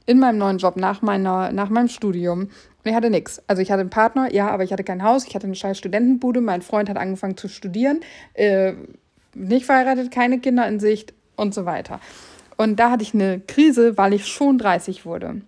in 0.04 0.18
meinem 0.18 0.38
neuen 0.38 0.58
Job 0.58 0.76
nach, 0.76 1.02
meiner, 1.02 1.52
nach 1.52 1.68
meinem 1.68 1.88
Studium. 1.88 2.42
Und 2.42 2.50
ich 2.84 2.94
hatte 2.94 3.10
nichts. 3.10 3.42
Also 3.46 3.62
ich 3.62 3.70
hatte 3.70 3.80
einen 3.80 3.90
Partner, 3.90 4.32
ja, 4.32 4.48
aber 4.50 4.64
ich 4.64 4.72
hatte 4.72 4.84
kein 4.84 5.02
Haus, 5.02 5.26
ich 5.26 5.34
hatte 5.34 5.46
eine 5.46 5.56
scheiß 5.56 5.78
Studentenbude, 5.78 6.40
mein 6.40 6.62
Freund 6.62 6.88
hat 6.88 6.96
angefangen 6.96 7.36
zu 7.36 7.48
studieren, 7.48 8.00
äh, 8.34 8.74
nicht 9.34 9.66
verheiratet, 9.66 10.10
keine 10.10 10.38
Kinder 10.40 10.66
in 10.66 10.80
Sicht 10.80 11.12
und 11.36 11.54
so 11.54 11.66
weiter. 11.66 12.00
Und 12.56 12.80
da 12.80 12.90
hatte 12.90 13.02
ich 13.02 13.14
eine 13.14 13.40
Krise, 13.40 13.98
weil 13.98 14.14
ich 14.14 14.26
schon 14.26 14.58
30 14.58 15.04
wurde. 15.04 15.42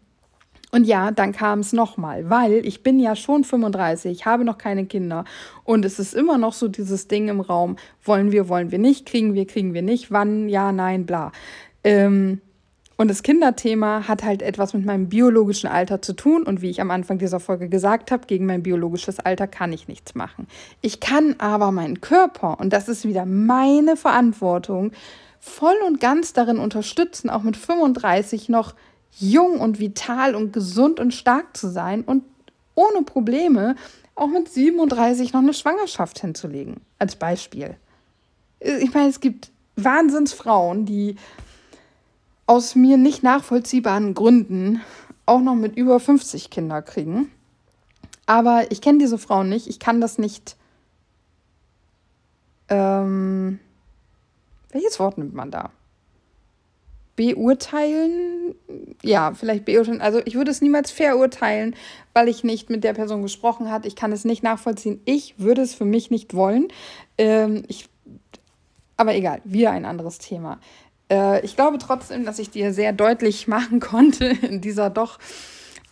Und 0.71 0.85
ja, 0.85 1.11
dann 1.11 1.33
kam 1.33 1.61
es 1.61 1.73
nochmal, 1.73 2.29
weil 2.29 2.67
ich 2.67 2.83
bin 2.83 2.99
ja 2.99 3.17
schon 3.17 3.43
35, 3.43 4.27
habe 4.27 4.45
noch 4.45 4.59
keine 4.59 4.85
Kinder 4.85 5.25
und 5.65 5.85
es 5.85 5.99
ist 5.99 6.15
immer 6.15 6.37
noch 6.37 6.53
so 6.53 6.69
dieses 6.69 7.09
Ding 7.09 7.29
im 7.29 7.41
Raum, 7.41 7.77
wollen 8.05 8.33
wir, 8.33 8.51
wollen 8.51 8.71
wir 8.71 8.79
nicht, 8.79 9.07
kriegen 9.07 9.33
wir, 9.33 9.47
kriegen 9.47 9.73
wir 9.73 9.81
nicht, 9.81 10.11
wann, 10.11 10.51
ja, 10.51 10.71
nein, 10.73 11.07
bla. 11.07 11.33
Ähm, 11.85 12.43
und 13.01 13.07
das 13.07 13.23
Kinderthema 13.23 14.09
hat 14.09 14.25
halt 14.25 14.43
etwas 14.43 14.75
mit 14.75 14.85
meinem 14.85 15.09
biologischen 15.09 15.69
Alter 15.69 16.03
zu 16.03 16.15
tun. 16.15 16.43
Und 16.43 16.63
wie 16.63 16.69
ich 16.69 16.81
am 16.81 16.91
Anfang 16.91 17.19
dieser 17.19 17.39
Folge 17.39 17.69
gesagt 17.69 18.11
habe, 18.11 18.27
gegen 18.27 18.45
mein 18.45 18.65
biologisches 18.65 19.21
Alter 19.21 19.47
kann 19.47 19.73
ich 19.73 19.87
nichts 19.87 20.17
machen. 20.17 20.49
Ich 20.81 20.99
kann 20.99 21.37
aber 21.39 21.71
meinen 21.71 22.01
Körper, 22.01 22.59
und 22.59 22.73
das 22.73 22.89
ist 22.89 23.07
wieder 23.07 23.25
meine 23.25 23.97
Verantwortung, 23.97 24.91
voll 25.39 25.77
und 25.87 26.01
ganz 26.01 26.33
darin 26.33 26.59
unterstützen, 26.59 27.31
auch 27.31 27.45
mit 27.45 27.57
35 27.57 28.49
noch 28.49 28.75
jung 29.21 29.61
und 29.61 29.79
vital 29.79 30.35
und 30.35 30.53
gesund 30.53 31.01
und 31.01 31.13
stark 31.13 31.57
zu 31.57 31.69
sein 31.69 32.03
und 32.03 32.25
ohne 32.75 33.03
Probleme 33.03 33.75
auch 34.15 34.29
mit 34.29 34.49
37 34.49 35.33
noch 35.33 35.41
eine 35.41 35.55
Schwangerschaft 35.55 36.21
hinzulegen. 36.21 36.81
Als 36.99 37.17
Beispiel. 37.17 37.77
Ich 38.61 38.93
meine, 38.93 39.09
es 39.09 39.21
gibt 39.21 39.51
Wahnsinnsfrauen, 39.77 40.85
die 40.87 41.17
aus 42.47 42.75
mir 42.75 42.97
nicht 42.97 43.23
nachvollziehbaren 43.23 44.15
Gründen 44.15 44.81
auch 45.27 45.41
noch 45.41 45.55
mit 45.55 45.77
über 45.77 46.01
50 46.01 46.51
Kinder 46.51 46.83
kriegen. 46.83 47.31
Aber 48.27 48.71
ich 48.71 48.81
kenne 48.81 48.99
diese 48.99 49.19
Frauen 49.19 49.49
nicht. 49.49 49.69
Ich 49.69 49.79
kann 49.79 50.01
das 50.01 50.19
nicht. 50.19 50.57
Ähm, 52.69 53.59
welches 54.71 54.99
Wort 54.99 55.19
nimmt 55.19 55.35
man 55.35 55.51
da? 55.51 55.71
Beurteilen? 57.19 58.55
Ja, 59.03 59.35
vielleicht 59.35 59.65
beurteilen. 59.65 60.01
Also 60.01 60.21
ich 60.25 60.37
würde 60.37 60.53
es 60.53 60.61
niemals 60.61 60.93
verurteilen, 60.93 61.75
weil 62.15 62.29
ich 62.29 62.45
nicht 62.45 62.71
mit 62.71 62.85
der 62.85 62.93
Person 62.93 63.23
gesprochen 63.23 63.73
habe. 63.73 63.89
Ich 63.89 63.97
kann 63.97 64.13
es 64.13 64.25
nicht 64.25 64.45
nachvollziehen. 64.45 65.01
Ich 65.05 65.35
würde 65.37 65.63
es 65.63 65.75
für 65.75 65.85
mich 65.85 66.13
nicht 66.13 66.33
wollen. 66.35 66.69
Ähm, 67.19 67.65
ich, 67.67 67.89
aber 68.97 69.17
egal, 69.17 69.41
wieder 69.43 69.73
ein 69.73 69.85
anderes 69.85 70.19
Thema. 70.19 70.61
Äh, 71.11 71.45
ich 71.45 71.57
glaube 71.57 71.79
trotzdem, 71.79 72.25
dass 72.25 72.39
ich 72.39 72.51
dir 72.51 72.73
sehr 72.73 72.93
deutlich 72.93 73.49
machen 73.49 73.81
konnte 73.81 74.27
in 74.43 74.61
dieser 74.61 74.89
doch 74.89 75.19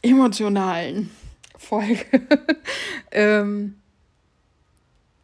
emotionalen 0.03 1.11
Folge, 1.59 2.05
ähm, 3.11 3.81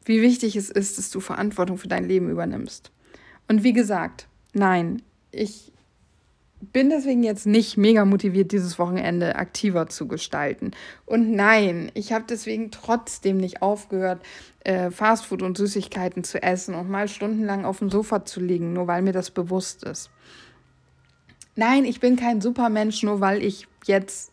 wie 0.04 0.20
wichtig 0.20 0.56
es 0.56 0.68
ist, 0.68 0.98
dass 0.98 1.10
du 1.10 1.20
Verantwortung 1.20 1.78
für 1.78 1.86
dein 1.86 2.08
Leben 2.08 2.28
übernimmst. 2.28 2.90
Und 3.46 3.62
wie 3.62 3.72
gesagt, 3.72 4.26
nein, 4.52 5.02
ich 5.30 5.71
bin 6.70 6.90
deswegen 6.90 7.24
jetzt 7.24 7.46
nicht 7.46 7.76
mega 7.76 8.04
motiviert, 8.04 8.52
dieses 8.52 8.78
Wochenende 8.78 9.34
aktiver 9.34 9.88
zu 9.88 10.06
gestalten. 10.06 10.70
Und 11.06 11.32
nein, 11.32 11.90
ich 11.94 12.12
habe 12.12 12.24
deswegen 12.28 12.70
trotzdem 12.70 13.36
nicht 13.38 13.62
aufgehört, 13.62 14.22
äh, 14.60 14.90
Fastfood 14.92 15.42
und 15.42 15.56
Süßigkeiten 15.56 16.22
zu 16.22 16.40
essen 16.40 16.74
und 16.76 16.88
mal 16.88 17.08
stundenlang 17.08 17.64
auf 17.64 17.80
dem 17.80 17.90
Sofa 17.90 18.24
zu 18.24 18.40
liegen, 18.40 18.72
nur 18.72 18.86
weil 18.86 19.02
mir 19.02 19.12
das 19.12 19.30
bewusst 19.30 19.82
ist. 19.82 20.10
Nein, 21.56 21.84
ich 21.84 21.98
bin 21.98 22.16
kein 22.16 22.40
Supermensch, 22.40 23.02
nur 23.02 23.20
weil 23.20 23.42
ich 23.42 23.66
jetzt 23.84 24.30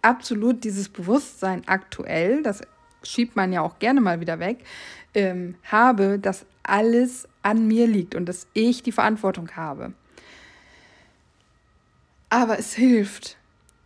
absolut 0.00 0.64
dieses 0.64 0.88
Bewusstsein 0.88 1.62
aktuell, 1.66 2.42
das 2.42 2.62
schiebt 3.02 3.36
man 3.36 3.52
ja 3.52 3.60
auch 3.60 3.78
gerne 3.78 4.00
mal 4.00 4.20
wieder 4.20 4.40
weg, 4.40 4.64
ähm, 5.14 5.56
habe, 5.64 6.18
dass 6.18 6.46
alles 6.62 7.28
an 7.42 7.66
mir 7.68 7.86
liegt 7.86 8.14
und 8.14 8.26
dass 8.26 8.46
ich 8.54 8.82
die 8.82 8.92
Verantwortung 8.92 9.50
habe. 9.56 9.92
Aber 12.30 12.58
es 12.58 12.74
hilft, 12.74 13.36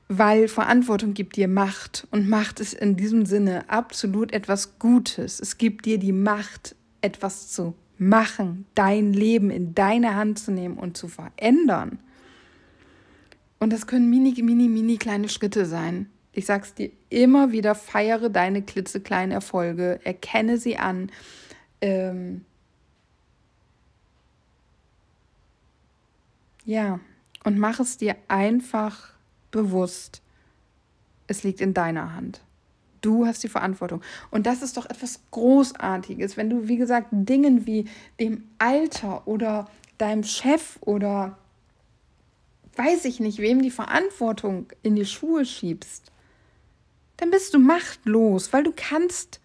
weil 0.09 0.49
Verantwortung 0.49 1.15
gibt 1.15 1.37
dir 1.37 1.49
Macht 1.49 2.07
und 2.11 2.29
Macht 2.29 2.61
ist 2.61 2.75
in 2.75 2.97
diesem 2.97 3.27
Sinne 3.27 3.69
absolut 3.69 4.33
etwas 4.33 4.79
Gutes. 4.79 5.41
Es 5.41 5.59
gibt 5.59 5.87
dir 5.87 5.99
die 5.99 6.13
Macht, 6.13 6.77
etwas 7.01 7.51
zu 7.51 7.75
machen, 7.99 8.67
dein 8.75 9.13
Leben 9.13 9.51
in 9.51 9.75
deine 9.75 10.15
Hand 10.15 10.39
zu 10.39 10.53
nehmen 10.53 10.79
und 10.79 10.97
zu 10.97 11.09
verändern. 11.09 11.99
Und 13.59 13.73
das 13.73 13.87
können 13.87 14.11
mini, 14.11 14.43
mini, 14.43 14.69
mini 14.69 14.99
kleine 14.99 15.29
Schritte 15.29 15.65
sein. 15.65 16.11
Ich 16.33 16.47
sag's 16.47 16.75
dir 16.75 16.91
immer 17.09 17.53
wieder, 17.53 17.75
feiere 17.75 18.29
deine 18.29 18.63
klitzekleinen 18.63 19.31
Erfolge, 19.31 20.01
erkenne 20.05 20.59
sie 20.59 20.77
an. 20.77 21.11
Ähm 21.81 22.45
ja, 26.65 27.01
und 27.45 27.59
mach 27.59 27.79
es 27.79 27.97
dir 27.97 28.17
einfach 28.29 29.11
bewusst. 29.51 30.23
Es 31.27 31.45
liegt 31.45 31.61
in 31.61 31.75
deiner 31.75 32.15
Hand. 32.15 32.41
Du 33.01 33.27
hast 33.27 33.43
die 33.45 33.49
Verantwortung. 33.49 34.03
Und 34.31 34.47
das 34.47 34.63
ist 34.63 34.77
doch 34.77 34.87
etwas 34.87 35.21
Großartiges, 35.31 36.37
wenn 36.37 36.51
du, 36.51 36.69
wie 36.69 36.77
gesagt, 36.77 37.09
Dingen 37.13 37.67
wie 37.67 37.87
dem 38.19 38.45
Alter 38.59 39.29
oder 39.29 39.71
deinem 39.99 40.25
Chef 40.25 40.79
oder 40.81 41.39
weiß 42.77 43.05
ich 43.05 43.21
nicht, 43.21 43.39
wem 43.39 43.63
die 43.63 43.71
Verantwortung 43.71 44.67
in 44.83 44.97
die 44.97 45.07
Schuhe 45.07 45.45
schiebst, 45.45 46.11
dann 47.19 47.31
bist 47.31 47.55
du 47.55 47.59
machtlos, 47.59 48.53
weil 48.53 48.65
du 48.65 48.73
kannst 48.75 49.41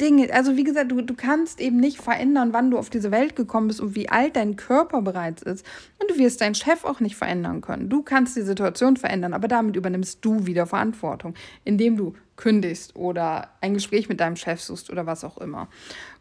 Dinge, 0.00 0.32
also 0.32 0.56
wie 0.56 0.64
gesagt, 0.64 0.90
du, 0.90 1.02
du 1.02 1.14
kannst 1.14 1.60
eben 1.60 1.78
nicht 1.78 1.98
verändern, 2.00 2.52
wann 2.52 2.70
du 2.70 2.78
auf 2.78 2.90
diese 2.90 3.10
Welt 3.10 3.36
gekommen 3.36 3.68
bist 3.68 3.80
und 3.80 3.94
wie 3.94 4.08
alt 4.08 4.36
dein 4.36 4.56
Körper 4.56 5.02
bereits 5.02 5.42
ist. 5.42 5.66
Und 5.98 6.10
du 6.10 6.18
wirst 6.18 6.40
deinen 6.40 6.54
Chef 6.54 6.84
auch 6.84 7.00
nicht 7.00 7.16
verändern 7.16 7.60
können. 7.60 7.88
Du 7.88 8.02
kannst 8.02 8.36
die 8.36 8.42
Situation 8.42 8.96
verändern, 8.96 9.34
aber 9.34 9.48
damit 9.48 9.76
übernimmst 9.76 10.24
du 10.24 10.46
wieder 10.46 10.66
Verantwortung, 10.66 11.34
indem 11.64 11.96
du 11.96 12.14
kündigst 12.36 12.96
oder 12.96 13.50
ein 13.60 13.74
Gespräch 13.74 14.08
mit 14.08 14.20
deinem 14.20 14.36
Chef 14.36 14.60
suchst 14.60 14.90
oder 14.90 15.06
was 15.06 15.24
auch 15.24 15.38
immer. 15.38 15.68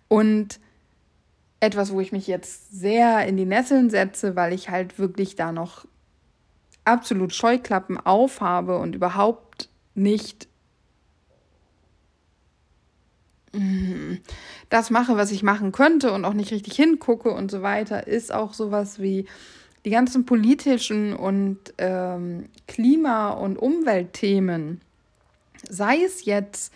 Und 0.09 0.59
etwas, 1.62 1.91
wo 1.91 2.01
ich 2.01 2.12
mich 2.12 2.27
jetzt 2.27 2.71
sehr 2.77 3.25
in 3.27 3.38
die 3.38 3.45
Nesseln 3.45 3.89
setze, 3.89 4.36
weil 4.36 4.53
ich 4.53 4.69
halt 4.69 5.00
wirklich 5.00 5.36
da 5.36 5.51
noch 5.51 5.86
absolut 6.83 7.33
Scheuklappen 7.33 7.98
aufhabe 7.98 8.77
und 8.77 8.95
überhaupt 8.95 9.69
nicht 9.95 10.49
das 14.70 14.89
mache, 14.89 15.18
was 15.18 15.32
ich 15.32 15.44
machen 15.44 15.72
könnte 15.72 16.12
und 16.12 16.25
auch 16.25 16.34
nicht 16.34 16.51
richtig 16.51 16.75
hingucke 16.75 17.32
und 17.32 17.50
so 17.50 17.62
weiter, 17.62 18.08
ist 18.08 18.34
auch 18.34 18.53
sowas 18.53 19.00
wie 19.00 19.25
die 19.86 19.89
ganzen 19.89 20.25
politischen 20.25 21.15
und 21.15 21.58
ähm, 21.77 22.50
Klima- 22.68 23.32
und 23.32 23.58
Umweltthemen. 23.58 24.82
Sei 25.68 26.03
es 26.03 26.25
jetzt, 26.25 26.74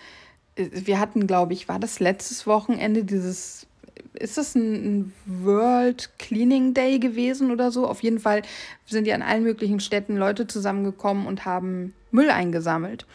äh, 0.55 0.67
wir 0.71 0.99
hatten, 0.99 1.27
glaube 1.27 1.53
ich, 1.53 1.67
war 1.67 1.79
das 1.79 1.99
letztes 1.99 2.47
Wochenende 2.47 3.03
dieses, 3.03 3.67
ist 4.13 4.37
das 4.37 4.55
ein 4.55 5.13
World 5.25 6.11
Cleaning 6.17 6.73
Day 6.73 6.99
gewesen 6.99 7.51
oder 7.51 7.71
so? 7.71 7.87
Auf 7.87 8.03
jeden 8.03 8.19
Fall 8.19 8.41
sind 8.85 9.05
ja 9.05 9.15
in 9.15 9.21
allen 9.21 9.43
möglichen 9.43 9.79
Städten 9.79 10.15
Leute 10.15 10.47
zusammengekommen 10.47 11.27
und 11.27 11.45
haben 11.45 11.93
Müll 12.11 12.29
eingesammelt. 12.29 13.05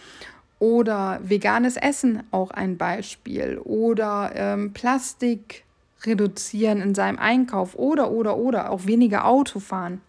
Oder 0.58 1.20
veganes 1.22 1.76
Essen 1.76 2.24
auch 2.30 2.50
ein 2.50 2.76
Beispiel. 2.78 3.58
Oder 3.58 4.32
ähm, 4.34 4.72
Plastik 4.72 5.64
reduzieren 6.04 6.80
in 6.80 6.94
seinem 6.94 7.18
Einkauf. 7.18 7.76
Oder, 7.76 8.10
oder, 8.10 8.36
oder 8.36 8.70
auch 8.70 8.86
weniger 8.86 9.26
Auto 9.26 9.60
fahren. 9.60 10.00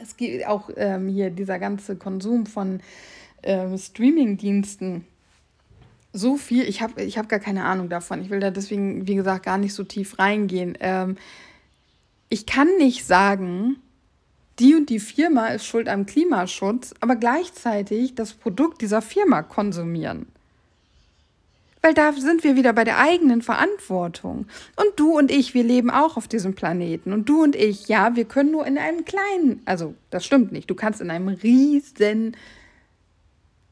Es 0.00 0.16
gibt 0.16 0.46
auch 0.46 0.70
ähm, 0.76 1.08
hier 1.08 1.30
dieser 1.30 1.58
ganze 1.58 1.96
Konsum 1.96 2.46
von 2.46 2.80
ähm, 3.42 3.76
Streaming-Diensten. 3.76 5.04
So 6.12 6.36
viel, 6.36 6.62
ich 6.62 6.80
habe 6.80 7.02
ich 7.02 7.18
hab 7.18 7.28
gar 7.28 7.40
keine 7.40 7.64
Ahnung 7.64 7.88
davon. 7.88 8.22
Ich 8.22 8.30
will 8.30 8.40
da 8.40 8.50
deswegen, 8.50 9.06
wie 9.06 9.14
gesagt, 9.14 9.44
gar 9.44 9.58
nicht 9.58 9.74
so 9.74 9.84
tief 9.84 10.18
reingehen. 10.18 10.76
Ähm, 10.80 11.16
ich 12.28 12.46
kann 12.46 12.68
nicht 12.78 13.06
sagen, 13.06 13.76
die 14.58 14.74
und 14.74 14.90
die 14.90 15.00
Firma 15.00 15.48
ist 15.48 15.66
schuld 15.66 15.88
am 15.88 16.06
Klimaschutz, 16.06 16.94
aber 17.00 17.16
gleichzeitig 17.16 18.14
das 18.14 18.32
Produkt 18.32 18.80
dieser 18.80 19.02
Firma 19.02 19.42
konsumieren. 19.42 20.26
Weil 21.80 21.94
da 21.94 22.12
sind 22.12 22.42
wir 22.42 22.56
wieder 22.56 22.72
bei 22.72 22.82
der 22.82 22.98
eigenen 22.98 23.40
Verantwortung. 23.40 24.46
Und 24.76 24.88
du 24.96 25.16
und 25.16 25.30
ich, 25.30 25.54
wir 25.54 25.62
leben 25.62 25.90
auch 25.90 26.16
auf 26.16 26.26
diesem 26.26 26.54
Planeten. 26.54 27.12
Und 27.12 27.28
du 27.28 27.42
und 27.42 27.54
ich, 27.54 27.86
ja, 27.86 28.16
wir 28.16 28.24
können 28.24 28.50
nur 28.50 28.66
in 28.66 28.78
einem 28.78 29.04
kleinen, 29.04 29.62
also 29.64 29.94
das 30.10 30.24
stimmt 30.26 30.50
nicht, 30.50 30.68
du 30.68 30.74
kannst 30.74 31.00
in 31.00 31.10
einem 31.10 31.28
riesen 31.28 32.36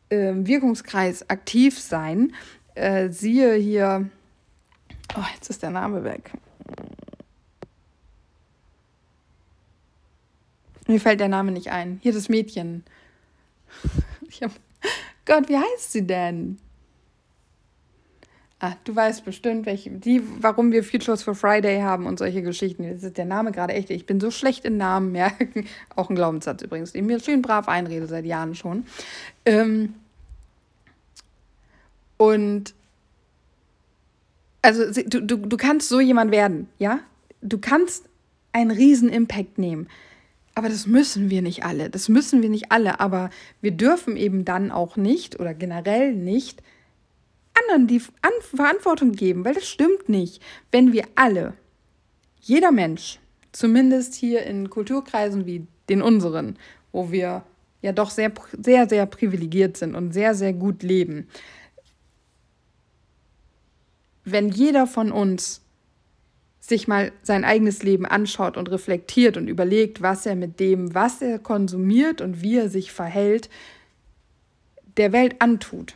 äh, 0.08 0.32
Wirkungskreis 0.34 1.28
aktiv 1.28 1.80
sein. 1.80 2.32
Äh, 2.76 3.08
siehe 3.10 3.54
hier, 3.54 4.08
oh, 5.16 5.24
jetzt 5.34 5.50
ist 5.50 5.62
der 5.62 5.70
Name 5.70 6.04
weg. 6.04 6.30
Mir 10.86 11.00
fällt 11.00 11.20
der 11.20 11.28
Name 11.28 11.52
nicht 11.52 11.70
ein. 11.70 11.98
Hier 12.02 12.12
das 12.12 12.28
Mädchen. 12.28 12.84
Hab, 14.40 14.52
Gott, 15.24 15.48
wie 15.48 15.56
heißt 15.56 15.92
sie 15.92 16.06
denn? 16.06 16.58
Ah, 18.58 18.72
du 18.84 18.96
weißt 18.96 19.24
bestimmt, 19.24 19.66
welche, 19.66 19.90
die, 19.90 20.22
warum 20.40 20.72
wir 20.72 20.82
Futures 20.82 21.22
for 21.22 21.34
Friday 21.34 21.82
haben 21.82 22.06
und 22.06 22.18
solche 22.18 22.40
Geschichten. 22.40 22.88
Das 22.90 23.02
ist 23.02 23.18
der 23.18 23.26
Name 23.26 23.52
gerade 23.52 23.74
echt. 23.74 23.90
Ich 23.90 24.06
bin 24.06 24.18
so 24.18 24.30
schlecht 24.30 24.64
in 24.64 24.78
Namen 24.78 25.12
merken. 25.12 25.66
Auch 25.94 26.08
ein 26.08 26.16
Glaubenssatz 26.16 26.62
übrigens, 26.62 26.92
den 26.92 27.06
mir 27.06 27.20
schön 27.20 27.42
brav 27.42 27.68
einrede 27.68 28.06
seit 28.06 28.24
Jahren 28.24 28.54
schon. 28.54 28.86
Ähm, 29.44 29.94
und 32.16 32.74
also 34.62 34.90
du, 34.90 35.20
du, 35.20 35.36
du 35.36 35.56
kannst 35.58 35.90
so 35.90 36.00
jemand 36.00 36.30
werden, 36.30 36.68
ja? 36.78 37.00
Du 37.42 37.58
kannst 37.58 38.08
einen 38.52 38.70
riesen 38.70 39.10
Impact 39.10 39.58
nehmen. 39.58 39.86
Aber 40.56 40.70
das 40.70 40.86
müssen 40.86 41.28
wir 41.28 41.42
nicht 41.42 41.64
alle. 41.64 41.90
Das 41.90 42.08
müssen 42.08 42.40
wir 42.40 42.48
nicht 42.48 42.72
alle. 42.72 42.98
Aber 42.98 43.28
wir 43.60 43.72
dürfen 43.72 44.16
eben 44.16 44.46
dann 44.46 44.70
auch 44.70 44.96
nicht 44.96 45.38
oder 45.38 45.52
generell 45.52 46.14
nicht 46.14 46.62
anderen 47.54 47.86
die 47.86 48.00
An 48.22 48.32
Verantwortung 48.40 49.12
geben, 49.12 49.44
weil 49.44 49.52
das 49.52 49.68
stimmt 49.68 50.08
nicht. 50.08 50.42
Wenn 50.72 50.94
wir 50.94 51.04
alle, 51.14 51.52
jeder 52.40 52.72
Mensch, 52.72 53.20
zumindest 53.52 54.14
hier 54.14 54.44
in 54.44 54.70
Kulturkreisen 54.70 55.44
wie 55.44 55.66
den 55.90 56.00
unseren, 56.00 56.58
wo 56.90 57.10
wir 57.10 57.44
ja 57.82 57.92
doch 57.92 58.08
sehr, 58.08 58.32
sehr, 58.58 58.88
sehr 58.88 59.04
privilegiert 59.04 59.76
sind 59.76 59.94
und 59.94 60.12
sehr, 60.12 60.34
sehr 60.34 60.54
gut 60.54 60.82
leben, 60.82 61.28
wenn 64.24 64.48
jeder 64.48 64.86
von 64.86 65.12
uns 65.12 65.65
sich 66.68 66.88
mal 66.88 67.12
sein 67.22 67.44
eigenes 67.44 67.82
Leben 67.82 68.06
anschaut 68.06 68.56
und 68.56 68.70
reflektiert 68.70 69.36
und 69.36 69.48
überlegt, 69.48 70.02
was 70.02 70.26
er 70.26 70.34
mit 70.34 70.58
dem, 70.58 70.94
was 70.94 71.22
er 71.22 71.38
konsumiert 71.38 72.20
und 72.20 72.42
wie 72.42 72.56
er 72.56 72.68
sich 72.68 72.92
verhält, 72.92 73.48
der 74.96 75.12
Welt 75.12 75.36
antut. 75.40 75.94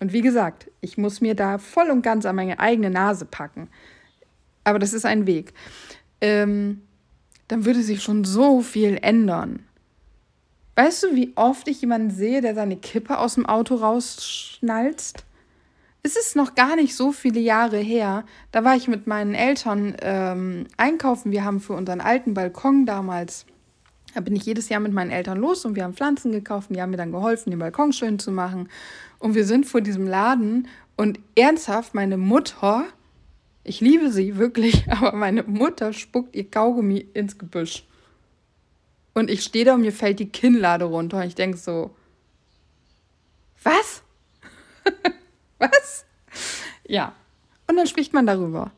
Und 0.00 0.12
wie 0.12 0.20
gesagt, 0.20 0.70
ich 0.80 0.98
muss 0.98 1.20
mir 1.20 1.34
da 1.34 1.58
voll 1.58 1.90
und 1.90 2.02
ganz 2.02 2.26
an 2.26 2.36
meine 2.36 2.58
eigene 2.58 2.90
Nase 2.90 3.24
packen. 3.24 3.68
Aber 4.64 4.78
das 4.78 4.92
ist 4.92 5.06
ein 5.06 5.26
Weg. 5.26 5.52
Ähm, 6.20 6.82
dann 7.46 7.64
würde 7.64 7.82
sich 7.82 8.02
schon 8.02 8.24
so 8.24 8.60
viel 8.60 8.98
ändern. 9.00 9.64
Weißt 10.76 11.02
du, 11.02 11.14
wie 11.14 11.32
oft 11.34 11.66
ich 11.66 11.80
jemanden 11.80 12.10
sehe, 12.10 12.40
der 12.40 12.54
seine 12.54 12.76
Kippe 12.76 13.18
aus 13.18 13.34
dem 13.34 13.46
Auto 13.46 13.76
rausschnalzt? 13.76 15.24
Es 16.08 16.16
ist 16.16 16.36
noch 16.36 16.54
gar 16.54 16.74
nicht 16.74 16.96
so 16.96 17.12
viele 17.12 17.38
Jahre 17.38 17.76
her. 17.76 18.24
Da 18.50 18.64
war 18.64 18.74
ich 18.74 18.88
mit 18.88 19.06
meinen 19.06 19.34
Eltern 19.34 19.94
ähm, 20.00 20.66
einkaufen. 20.78 21.32
Wir 21.32 21.44
haben 21.44 21.60
für 21.60 21.74
unseren 21.74 22.00
alten 22.00 22.32
Balkon 22.32 22.86
damals, 22.86 23.44
da 24.14 24.20
bin 24.22 24.34
ich 24.34 24.46
jedes 24.46 24.70
Jahr 24.70 24.80
mit 24.80 24.94
meinen 24.94 25.10
Eltern 25.10 25.36
los 25.36 25.66
und 25.66 25.76
wir 25.76 25.84
haben 25.84 25.92
Pflanzen 25.92 26.32
gekauft 26.32 26.70
und 26.70 26.76
die 26.76 26.82
haben 26.82 26.90
mir 26.90 26.96
dann 26.96 27.12
geholfen, 27.12 27.50
den 27.50 27.58
Balkon 27.58 27.92
schön 27.92 28.18
zu 28.18 28.32
machen. 28.32 28.70
Und 29.18 29.34
wir 29.34 29.44
sind 29.44 29.66
vor 29.66 29.82
diesem 29.82 30.06
Laden 30.06 30.68
und 30.96 31.20
ernsthaft, 31.34 31.94
meine 31.94 32.16
Mutter, 32.16 32.86
ich 33.62 33.82
liebe 33.82 34.10
sie 34.10 34.38
wirklich, 34.38 34.84
aber 34.90 35.14
meine 35.14 35.42
Mutter 35.42 35.92
spuckt 35.92 36.34
ihr 36.34 36.50
Kaugummi 36.50 37.06
ins 37.12 37.36
Gebüsch. 37.36 37.86
Und 39.12 39.30
ich 39.30 39.42
stehe 39.42 39.66
da 39.66 39.74
und 39.74 39.82
mir 39.82 39.92
fällt 39.92 40.20
die 40.20 40.30
Kinnlade 40.30 40.86
runter 40.86 41.18
und 41.18 41.24
ich 41.24 41.34
denke 41.34 41.58
so, 41.58 41.90
was? 43.62 44.02
Was? 45.70 46.04
Ja. 46.86 47.12
Und 47.66 47.76
dann 47.76 47.86
spricht 47.86 48.12
man 48.12 48.26
darüber. 48.26 48.70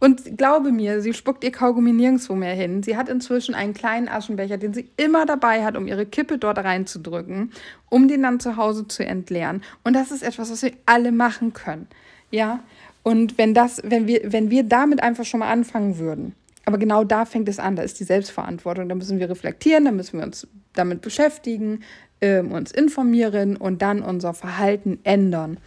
Und 0.00 0.38
glaube 0.38 0.70
mir, 0.70 1.00
sie 1.00 1.12
spuckt 1.12 1.42
ihr 1.42 1.50
Kaugummi 1.50 1.92
nirgendwo 1.92 2.34
mehr 2.36 2.54
hin. 2.54 2.84
Sie 2.84 2.96
hat 2.96 3.08
inzwischen 3.08 3.54
einen 3.54 3.74
kleinen 3.74 4.08
Aschenbecher, 4.08 4.56
den 4.56 4.72
sie 4.72 4.88
immer 4.96 5.26
dabei 5.26 5.64
hat, 5.64 5.76
um 5.76 5.88
ihre 5.88 6.06
Kippe 6.06 6.38
dort 6.38 6.58
reinzudrücken, 6.58 7.52
um 7.88 8.06
den 8.06 8.22
dann 8.22 8.38
zu 8.38 8.56
Hause 8.56 8.86
zu 8.86 9.04
entleeren. 9.04 9.62
Und 9.82 9.94
das 9.94 10.12
ist 10.12 10.22
etwas, 10.22 10.52
was 10.52 10.62
wir 10.62 10.72
alle 10.86 11.10
machen 11.10 11.52
können. 11.52 11.88
Ja. 12.30 12.60
Und 13.02 13.38
wenn 13.38 13.54
das, 13.54 13.80
wenn 13.84 14.06
wir, 14.06 14.20
wenn 14.32 14.50
wir 14.50 14.62
damit 14.62 15.02
einfach 15.02 15.24
schon 15.24 15.40
mal 15.40 15.50
anfangen 15.50 15.98
würden, 15.98 16.34
aber 16.64 16.78
genau 16.78 17.02
da 17.02 17.24
fängt 17.24 17.48
es 17.48 17.58
an, 17.58 17.76
da 17.76 17.82
ist 17.82 17.98
die 17.98 18.04
Selbstverantwortung. 18.04 18.88
Da 18.88 18.94
müssen 18.94 19.18
wir 19.18 19.30
reflektieren, 19.30 19.86
da 19.86 19.90
müssen 19.90 20.18
wir 20.18 20.26
uns 20.26 20.46
damit 20.74 21.00
beschäftigen, 21.00 21.80
äh, 22.20 22.40
uns 22.40 22.72
informieren 22.72 23.56
und 23.56 23.80
dann 23.82 24.02
unser 24.02 24.34
Verhalten 24.34 24.98
ändern. 25.02 25.58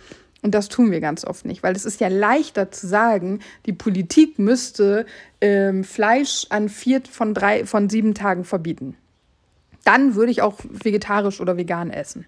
Und 0.43 0.56
das 0.56 0.69
tun 0.69 0.91
wir 0.91 1.01
ganz 1.01 1.23
oft 1.23 1.45
nicht, 1.45 1.62
weil 1.62 1.75
es 1.75 1.86
ist 1.86 1.99
ja 1.99 2.08
leichter 2.08 2.71
zu 2.71 2.88
sagen, 2.88 3.39
die 3.67 3.73
Politik 3.73 4.39
müsste 4.39 5.06
ähm, 5.39 5.84
Fleisch 5.84 6.47
an 6.49 6.67
vier 6.67 7.01
von 7.10 7.34
drei 7.34 7.65
von 7.65 7.89
sieben 7.89 8.15
Tagen 8.15 8.43
verbieten. 8.43 8.95
Dann 9.84 10.15
würde 10.15 10.32
ich 10.32 10.41
auch 10.41 10.60
vegetarisch 10.63 11.41
oder 11.41 11.58
vegan 11.58 11.91
essen. 11.91 12.25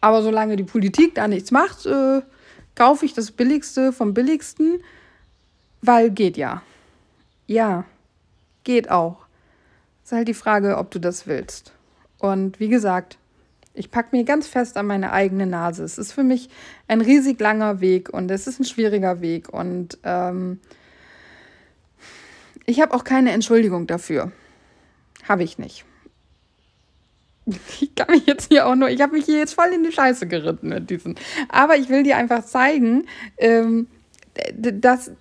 Aber 0.00 0.22
solange 0.22 0.56
die 0.56 0.64
Politik 0.64 1.14
da 1.14 1.28
nichts 1.28 1.50
macht, 1.50 1.86
äh, 1.86 2.22
kaufe 2.74 3.04
ich 3.04 3.14
das 3.14 3.30
Billigste 3.30 3.92
vom 3.92 4.14
Billigsten, 4.14 4.80
weil 5.82 6.10
geht 6.10 6.36
ja. 6.36 6.62
Ja, 7.46 7.84
geht 8.64 8.90
auch. 8.90 9.26
Ist 10.04 10.12
halt 10.12 10.28
die 10.28 10.34
Frage, 10.34 10.76
ob 10.76 10.90
du 10.90 10.98
das 10.98 11.26
willst. 11.26 11.72
Und 12.18 12.60
wie 12.60 12.68
gesagt, 12.68 13.18
ich 13.78 13.90
packe 13.90 14.16
mir 14.16 14.24
ganz 14.24 14.46
fest 14.48 14.76
an 14.76 14.86
meine 14.86 15.12
eigene 15.12 15.46
Nase. 15.46 15.84
Es 15.84 15.98
ist 15.98 16.12
für 16.12 16.24
mich 16.24 16.48
ein 16.88 17.00
riesig 17.00 17.40
langer 17.40 17.80
Weg 17.80 18.10
und 18.10 18.30
es 18.30 18.46
ist 18.46 18.58
ein 18.58 18.64
schwieriger 18.64 19.20
Weg. 19.20 19.48
Und 19.48 19.98
ähm, 20.02 20.60
ich 22.66 22.80
habe 22.80 22.94
auch 22.94 23.04
keine 23.04 23.32
Entschuldigung 23.32 23.86
dafür. 23.86 24.32
Habe 25.28 25.44
ich 25.44 25.58
nicht. 25.58 25.84
Ich 27.80 27.94
kann 27.94 28.10
mich 28.10 28.26
jetzt 28.26 28.52
hier 28.52 28.66
auch 28.66 28.74
nur, 28.74 28.90
ich 28.90 29.00
habe 29.00 29.14
mich 29.14 29.24
hier 29.24 29.38
jetzt 29.38 29.54
voll 29.54 29.72
in 29.72 29.82
die 29.82 29.90
Scheiße 29.90 30.26
geritten 30.26 30.68
mit 30.68 30.90
diesen. 30.90 31.14
Aber 31.48 31.76
ich 31.76 31.88
will 31.88 32.02
dir 32.02 32.18
einfach 32.18 32.44
zeigen, 32.44 33.06
ähm, 33.38 33.86
dass, 34.54 35.12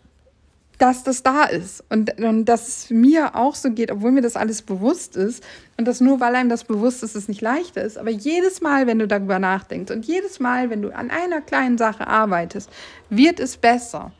dass 0.77 1.03
das 1.03 1.23
da 1.23 1.43
ist 1.45 1.83
und, 1.89 2.19
und 2.21 2.45
dass 2.45 2.67
es 2.67 2.89
mir 2.89 3.35
auch 3.35 3.55
so 3.55 3.71
geht, 3.71 3.91
obwohl 3.91 4.11
mir 4.11 4.21
das 4.21 4.35
alles 4.35 4.61
bewusst 4.61 5.15
ist 5.15 5.43
und 5.75 5.85
dass 5.85 6.01
nur 6.01 6.19
weil 6.19 6.35
einem 6.35 6.49
das 6.49 6.65
bewusst 6.65 7.01
ist, 7.03 7.15
es 7.15 7.27
nicht 7.27 7.41
leichter 7.41 7.81
ist. 7.81 7.97
Aber 7.97 8.11
jedes 8.11 8.61
Mal, 8.61 8.85
wenn 8.85 8.99
du 8.99 9.07
darüber 9.07 9.39
nachdenkst 9.39 9.91
und 9.91 10.05
jedes 10.05 10.39
Mal, 10.39 10.69
wenn 10.69 10.83
du 10.83 10.95
an 10.95 11.09
einer 11.09 11.41
kleinen 11.41 11.77
Sache 11.77 12.05
arbeitest, 12.05 12.69
wird 13.09 13.39
es 13.39 13.57
besser. 13.57 14.11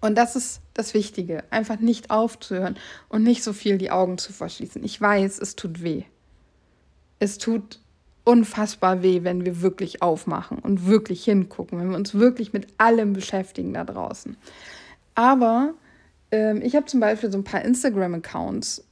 Und 0.00 0.16
das 0.16 0.34
ist 0.34 0.60
das 0.74 0.92
Wichtige, 0.92 1.44
einfach 1.50 1.78
nicht 1.78 2.10
aufzuhören 2.10 2.76
und 3.08 3.22
nicht 3.22 3.44
so 3.44 3.52
viel 3.52 3.78
die 3.78 3.92
Augen 3.92 4.18
zu 4.18 4.32
verschließen. 4.32 4.82
Ich 4.82 5.00
weiß, 5.00 5.38
es 5.38 5.54
tut 5.54 5.82
weh. 5.82 6.02
Es 7.20 7.38
tut 7.38 7.78
unfassbar 8.24 9.02
weh, 9.02 9.22
wenn 9.22 9.44
wir 9.44 9.62
wirklich 9.62 10.02
aufmachen 10.02 10.58
und 10.58 10.86
wirklich 10.86 11.24
hingucken, 11.24 11.78
wenn 11.78 11.90
wir 11.90 11.96
uns 11.96 12.14
wirklich 12.14 12.52
mit 12.52 12.66
allem 12.78 13.12
beschäftigen 13.12 13.74
da 13.74 13.84
draußen. 13.84 14.36
Aber 15.14 15.74
ähm, 16.30 16.60
ich 16.62 16.74
habe 16.74 16.86
zum 16.86 17.00
Beispiel 17.00 17.30
so 17.30 17.38
ein 17.38 17.44
paar 17.44 17.62
Instagram-Accounts, 17.62 18.84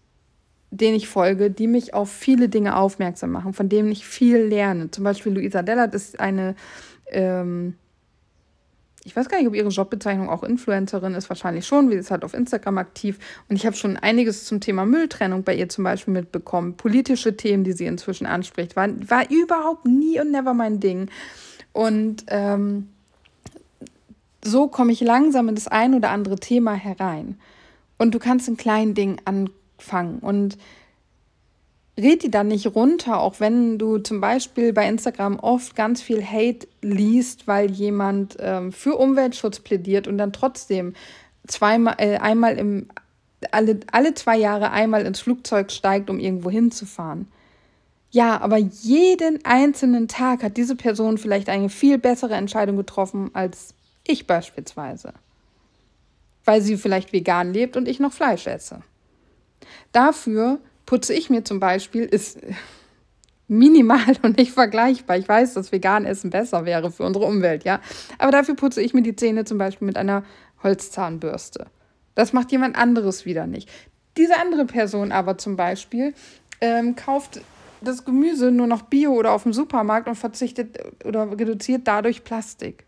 denen 0.70 0.96
ich 0.96 1.08
folge, 1.08 1.50
die 1.50 1.66
mich 1.66 1.92
auf 1.92 2.10
viele 2.10 2.48
Dinge 2.48 2.76
aufmerksam 2.76 3.30
machen, 3.30 3.52
von 3.52 3.68
denen 3.68 3.90
ich 3.90 4.06
viel 4.06 4.38
lerne. 4.38 4.90
Zum 4.90 5.04
Beispiel 5.04 5.32
Luisa 5.32 5.62
Dellert 5.62 5.94
ist 5.94 6.18
eine, 6.18 6.54
ähm, 7.08 7.74
ich 9.04 9.14
weiß 9.14 9.28
gar 9.28 9.38
nicht, 9.38 9.48
ob 9.48 9.54
ihre 9.54 9.68
Jobbezeichnung 9.68 10.30
auch 10.30 10.44
Influencerin 10.44 11.14
ist, 11.14 11.28
wahrscheinlich 11.28 11.66
schon, 11.66 11.90
sie 11.90 11.96
ist 11.96 12.10
halt 12.10 12.24
auf 12.24 12.32
Instagram 12.32 12.78
aktiv. 12.78 13.18
Und 13.48 13.56
ich 13.56 13.66
habe 13.66 13.76
schon 13.76 13.96
einiges 13.96 14.44
zum 14.44 14.60
Thema 14.60 14.86
Mülltrennung 14.86 15.42
bei 15.42 15.54
ihr 15.54 15.68
zum 15.68 15.84
Beispiel 15.84 16.14
mitbekommen. 16.14 16.76
Politische 16.76 17.36
Themen, 17.36 17.64
die 17.64 17.72
sie 17.72 17.86
inzwischen 17.86 18.26
anspricht, 18.26 18.76
war, 18.76 18.88
war 19.10 19.28
überhaupt 19.30 19.84
nie 19.84 20.20
und 20.20 20.30
never 20.30 20.54
mein 20.54 20.80
Ding. 20.80 21.10
Und 21.72 22.24
ähm, 22.28 22.88
so 24.44 24.68
komme 24.68 24.92
ich 24.92 25.00
langsam 25.00 25.48
in 25.48 25.54
das 25.54 25.68
ein 25.68 25.94
oder 25.94 26.10
andere 26.10 26.36
Thema 26.36 26.74
herein. 26.74 27.38
Und 27.98 28.14
du 28.14 28.18
kannst 28.18 28.48
in 28.48 28.56
kleinen 28.56 28.94
Dingen 28.94 29.20
anfangen. 29.24 30.18
Und 30.18 30.58
red 31.98 32.22
die 32.22 32.30
dann 32.30 32.48
nicht 32.48 32.74
runter, 32.74 33.20
auch 33.20 33.38
wenn 33.38 33.78
du 33.78 33.98
zum 33.98 34.20
Beispiel 34.20 34.72
bei 34.72 34.88
Instagram 34.88 35.38
oft 35.38 35.76
ganz 35.76 36.02
viel 36.02 36.24
Hate 36.24 36.66
liest, 36.80 37.46
weil 37.46 37.70
jemand 37.70 38.36
ähm, 38.40 38.72
für 38.72 38.96
Umweltschutz 38.96 39.60
plädiert 39.60 40.08
und 40.08 40.18
dann 40.18 40.32
trotzdem 40.32 40.94
zweimal, 41.46 41.94
äh, 41.98 42.16
einmal 42.16 42.58
im, 42.58 42.88
alle, 43.50 43.80
alle 43.90 44.14
zwei 44.14 44.36
Jahre 44.38 44.70
einmal 44.70 45.04
ins 45.06 45.20
Flugzeug 45.20 45.70
steigt, 45.70 46.08
um 46.08 46.18
irgendwo 46.18 46.50
hinzufahren. 46.50 47.28
Ja, 48.10 48.40
aber 48.40 48.58
jeden 48.58 49.44
einzelnen 49.44 50.06
Tag 50.06 50.42
hat 50.42 50.56
diese 50.56 50.76
Person 50.76 51.16
vielleicht 51.16 51.48
eine 51.48 51.68
viel 51.68 51.98
bessere 51.98 52.34
Entscheidung 52.34 52.76
getroffen 52.76 53.30
als 53.32 53.74
ich 54.06 54.26
beispielsweise. 54.26 55.12
Weil 56.44 56.60
sie 56.60 56.76
vielleicht 56.76 57.12
vegan 57.12 57.52
lebt 57.52 57.76
und 57.76 57.86
ich 57.88 58.00
noch 58.00 58.12
Fleisch 58.12 58.46
esse. 58.46 58.82
Dafür 59.92 60.58
putze 60.86 61.14
ich 61.14 61.30
mir 61.30 61.44
zum 61.44 61.60
Beispiel, 61.60 62.04
ist 62.04 62.40
minimal 63.48 64.16
und 64.22 64.38
nicht 64.38 64.52
vergleichbar. 64.52 65.16
Ich 65.18 65.28
weiß, 65.28 65.54
dass 65.54 65.72
vegan 65.72 66.04
Essen 66.04 66.30
besser 66.30 66.64
wäre 66.64 66.90
für 66.90 67.04
unsere 67.04 67.26
Umwelt, 67.26 67.64
ja. 67.64 67.80
Aber 68.18 68.32
dafür 68.32 68.56
putze 68.56 68.82
ich 68.82 68.94
mir 68.94 69.02
die 69.02 69.16
Zähne 69.16 69.44
zum 69.44 69.58
Beispiel 69.58 69.86
mit 69.86 69.96
einer 69.96 70.24
Holzzahnbürste. 70.62 71.66
Das 72.14 72.32
macht 72.32 72.52
jemand 72.52 72.76
anderes 72.76 73.24
wieder 73.24 73.46
nicht. 73.46 73.68
Diese 74.16 74.38
andere 74.38 74.66
Person 74.66 75.12
aber 75.12 75.38
zum 75.38 75.56
Beispiel 75.56 76.14
ähm, 76.60 76.96
kauft 76.96 77.40
das 77.80 78.04
Gemüse 78.04 78.50
nur 78.50 78.66
noch 78.66 78.82
bio 78.82 79.12
oder 79.12 79.32
auf 79.32 79.42
dem 79.42 79.52
Supermarkt 79.52 80.08
und 80.08 80.14
verzichtet 80.14 80.78
oder 81.04 81.30
reduziert 81.30 81.82
dadurch 81.84 82.24
Plastik. 82.24 82.84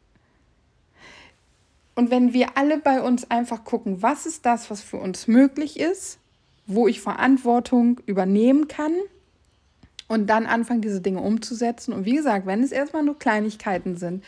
Und 1.95 2.11
wenn 2.11 2.33
wir 2.33 2.57
alle 2.57 2.79
bei 2.79 3.01
uns 3.01 3.31
einfach 3.31 3.65
gucken, 3.65 4.03
was 4.03 4.27
ist 4.27 4.45
das, 4.47 4.71
was 4.71 4.81
für 4.81 4.97
uns 4.97 5.29
möglich 5.29 5.79
ist, 5.79 6.19
wo 6.67 6.89
ich 6.89 7.01
Verantwortung 7.01 8.01
übernehmen 8.07 8.69
kann 8.69 8.93
und 10.09 10.27
dann 10.29 10.47
anfangen, 10.47 10.81
diese 10.81 11.01
Dinge 11.01 11.21
umzusetzen. 11.21 11.93
Und 11.93 12.05
wie 12.05 12.17
gesagt, 12.17 12.47
wenn 12.47 12.63
es 12.63 12.73
erstmal 12.73 13.05
nur 13.05 13.19
Kleinigkeiten 13.19 13.97
sind, 13.97 14.25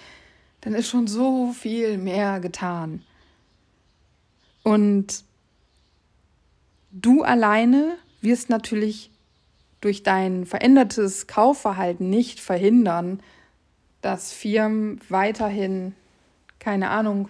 dann 0.61 0.75
ist 0.75 0.89
schon 0.89 1.07
so 1.07 1.53
viel 1.53 1.99
mehr 1.99 2.41
getan. 2.41 3.03
Und 4.63 5.25
du 6.91 7.23
alleine 7.23 7.97
wirst 8.21 8.49
natürlich 8.51 9.11
durch 9.81 10.03
dein 10.03 10.47
verändertes 10.47 11.27
Kaufverhalten 11.27 12.11
nicht 12.11 12.41
verhindern, 12.41 13.21
dass 14.03 14.33
Firmen 14.33 15.01
weiterhin, 15.09 15.95
keine 16.59 16.91
Ahnung, 16.91 17.29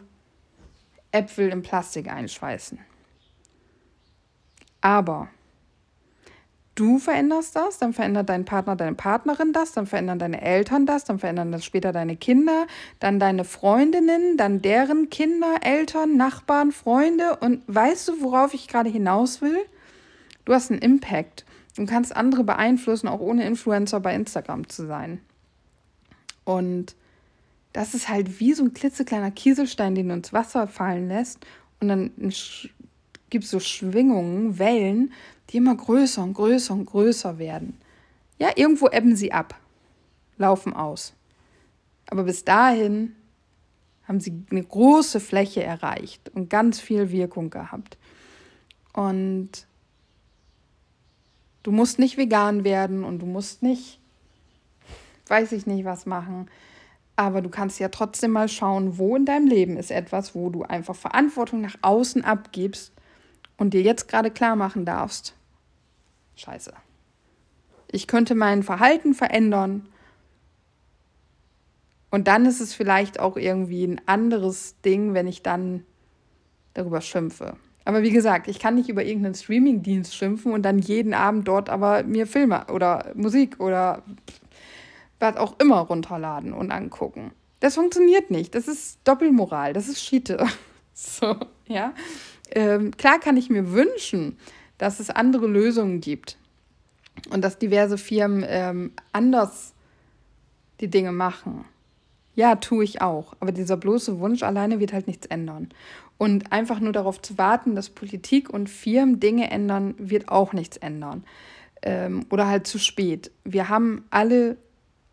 Äpfel 1.17 1.49
in 1.49 1.63
Plastik 1.63 2.11
einschweißen. 2.11 2.79
Aber 4.81 5.29
du 6.75 6.99
veränderst 6.99 7.57
das, 7.57 7.79
dann 7.79 7.93
verändert 7.93 8.29
dein 8.29 8.45
Partner, 8.45 8.77
deine 8.77 8.95
Partnerin 8.95 9.53
das, 9.53 9.73
dann 9.73 9.87
verändern 9.87 10.19
deine 10.19 10.43
Eltern 10.43 10.87
das, 10.87 11.05
dann 11.05 11.19
verändern 11.19 11.51
das 11.51 11.65
später 11.65 11.93
deine 11.93 12.17
Kinder, 12.17 12.67
dann 13.01 13.19
deine 13.19 13.45
Freundinnen, 13.45 14.37
dann 14.37 14.63
deren 14.63 15.11
Kinder, 15.11 15.57
Eltern, 15.63 16.17
Nachbarn, 16.17 16.71
Freunde. 16.71 17.37
Und 17.37 17.63
weißt 17.67 18.09
du, 18.09 18.23
worauf 18.23 18.55
ich 18.55 18.69
gerade 18.69 18.91
hinaus 18.91 19.41
will? 19.41 19.59
Du 20.45 20.53
hast 20.53 20.71
einen 20.71 20.81
Impact. 20.81 21.45
Du 21.77 21.85
kannst 21.87 22.15
andere 22.15 22.45
beeinflussen, 22.45 23.09
auch 23.09 23.21
ohne 23.21 23.47
Influencer 23.47 24.01
bei 24.01 24.15
Instagram 24.15 24.69
zu 24.69 24.87
sein. 24.87 25.21
Und 26.45 26.95
das 27.77 27.93
ist 27.93 28.09
halt 28.09 28.41
wie 28.41 28.55
so 28.55 28.65
ein 28.65 28.73
klitzekleiner 28.73 29.31
Kieselstein, 29.31 29.95
den 29.95 30.09
du 30.09 30.15
ins 30.15 30.33
Wasser 30.33 30.67
fallen 30.67 31.09
lässt 31.09 31.45
und 31.79 31.89
dann 31.89 32.11
gibt 33.29 33.45
es 33.45 33.51
so 33.51 33.61
Schwingungen, 33.61 34.59
Wellen, 34.59 35.13
die 35.51 35.59
immer 35.59 35.77
größer 35.77 36.23
und 36.23 36.33
größer 36.33 36.73
und 36.73 36.87
größer 36.87 37.39
werden. 37.39 37.79
Ja, 38.39 38.49
irgendwo 38.57 38.89
ebben 38.89 39.15
sie 39.15 39.31
ab, 39.31 39.61
laufen 40.39 40.73
aus. 40.73 41.13
Aber 42.07 42.25
bis 42.25 42.47
dahin 42.47 43.15
haben 44.09 44.21
sie 44.21 44.43
eine 44.51 44.65
große 44.65 45.21
Fläche 45.21 45.63
erreicht 45.63 46.31
und 46.31 46.49
ganz 46.49 46.81
viel 46.81 47.11
Wirkung 47.11 47.51
gehabt. 47.51 47.99
Und 48.95 49.67
du 51.63 51.73
musst 51.73 51.99
nicht 51.99 52.17
vegan 52.17 52.65
werden 52.65 53.05
und 53.05 53.19
du 53.19 53.27
musst 53.27 53.63
nicht, 53.63 54.01
weiß 55.27 55.53
ich 55.53 55.67
nicht, 55.67 55.85
was 55.85 56.07
machen. 56.07 56.49
Aber 57.17 57.41
du 57.41 57.49
kannst 57.49 57.81
ja 57.81 57.89
trotzdem 57.89 58.33
mal 58.33 58.49
schauen, 58.49 58.99
wo 58.99 59.17
in 59.17 59.25
deinem 59.25 59.49
Leben 59.49 59.79
ist 59.79 59.91
etwas, 59.91 60.35
wo 60.35 60.51
du 60.51 60.63
einfach 60.63 60.95
Verantwortung 60.95 61.63
nach 61.63 61.77
außen 61.81 62.25
abgibst 62.25 62.93
und 63.57 63.73
dir 63.73 63.83
jetzt 63.83 64.09
gerade 64.09 64.31
klar 64.31 64.55
machen 64.55 64.85
darfst, 64.85 65.35
scheiße, 66.37 66.75
ich 67.91 68.07
könnte 68.07 68.35
mein 68.35 68.63
Verhalten 68.63 69.15
verändern 69.15 69.89
und 72.11 72.29
dann 72.29 72.47
ist 72.47 72.61
es 72.61 72.75
vielleicht 72.75 73.19
auch 73.19 73.37
irgendwie 73.37 73.85
ein 73.85 74.01
anderes 74.07 74.81
Ding, 74.83 75.15
wenn 75.15 75.27
ich 75.27 75.43
dann 75.43 75.85
darüber 76.75 77.01
schimpfe. 77.01 77.57
Aber 77.85 78.03
wie 78.03 78.11
gesagt, 78.11 78.49
ich 78.49 78.59
kann 78.59 78.75
nicht 78.75 78.89
über 78.89 79.05
irgendeinen 79.05 79.35
Streamingdienst 79.35 80.15
schimpfen 80.15 80.53
und 80.53 80.63
dann 80.63 80.79
jeden 80.79 81.15
Abend 81.15 81.47
dort 81.47 81.71
aber 81.71 82.03
mir 82.03 82.27
Filme 82.27 82.67
oder 82.73 83.13
Musik 83.15 83.61
oder 83.61 84.03
was 85.19 85.37
auch 85.37 85.59
immer 85.61 85.79
runterladen 85.79 86.53
und 86.53 86.71
angucken. 86.71 87.33
Das 87.61 87.75
funktioniert 87.75 88.31
nicht. 88.31 88.55
Das 88.55 88.69
ist 88.69 88.99
Doppelmoral. 89.05 89.73
Das 89.73 89.89
ist 89.89 90.03
Schiete. 90.03 90.47
So, 90.99 91.37
ja 91.67 91.93
ähm, 92.51 92.93
klar 92.97 93.19
kann 93.19 93.37
ich 93.37 93.51
mir 93.51 93.73
wünschen, 93.73 94.39
dass 94.79 95.01
es 95.01 95.11
andere 95.11 95.47
Lösungen 95.47 96.01
gibt 96.01 96.37
und 97.31 97.43
dass 97.43 97.59
diverse 97.59 97.99
Firmen 97.99 98.45
ähm, 98.47 98.93
anders 99.13 99.75
die 100.81 100.89
Dinge 100.89 101.13
machen. 101.13 101.65
Ja, 102.35 102.57
tue 102.57 102.85
ich 102.85 103.01
auch. 103.01 103.35
Aber 103.41 103.51
dieser 103.51 103.79
bloße 103.79 104.21
Wunsch 104.21 104.43
alleine 104.43 104.79
wird 104.79 104.93
halt 104.93 105.07
nichts 105.07 105.27
ändern. 105.27 105.71
Und 106.19 106.53
einfach 106.53 106.81
nur 106.81 106.93
darauf 106.93 107.21
zu 107.21 107.39
warten, 107.39 107.75
dass 107.75 107.91
Politik 107.91 108.51
und 108.51 108.69
Firmen 108.69 109.21
Dinge 109.21 109.51
ändern, 109.51 109.95
wird 109.99 110.29
auch 110.29 110.53
nichts 110.53 110.77
ändern. 110.77 111.25
Ähm, 111.83 112.27
oder 112.31 112.47
halt 112.47 112.67
zu 112.67 112.79
spät. 112.79 113.31
Wir 113.45 113.71
haben 113.71 114.05
alle 114.11 114.59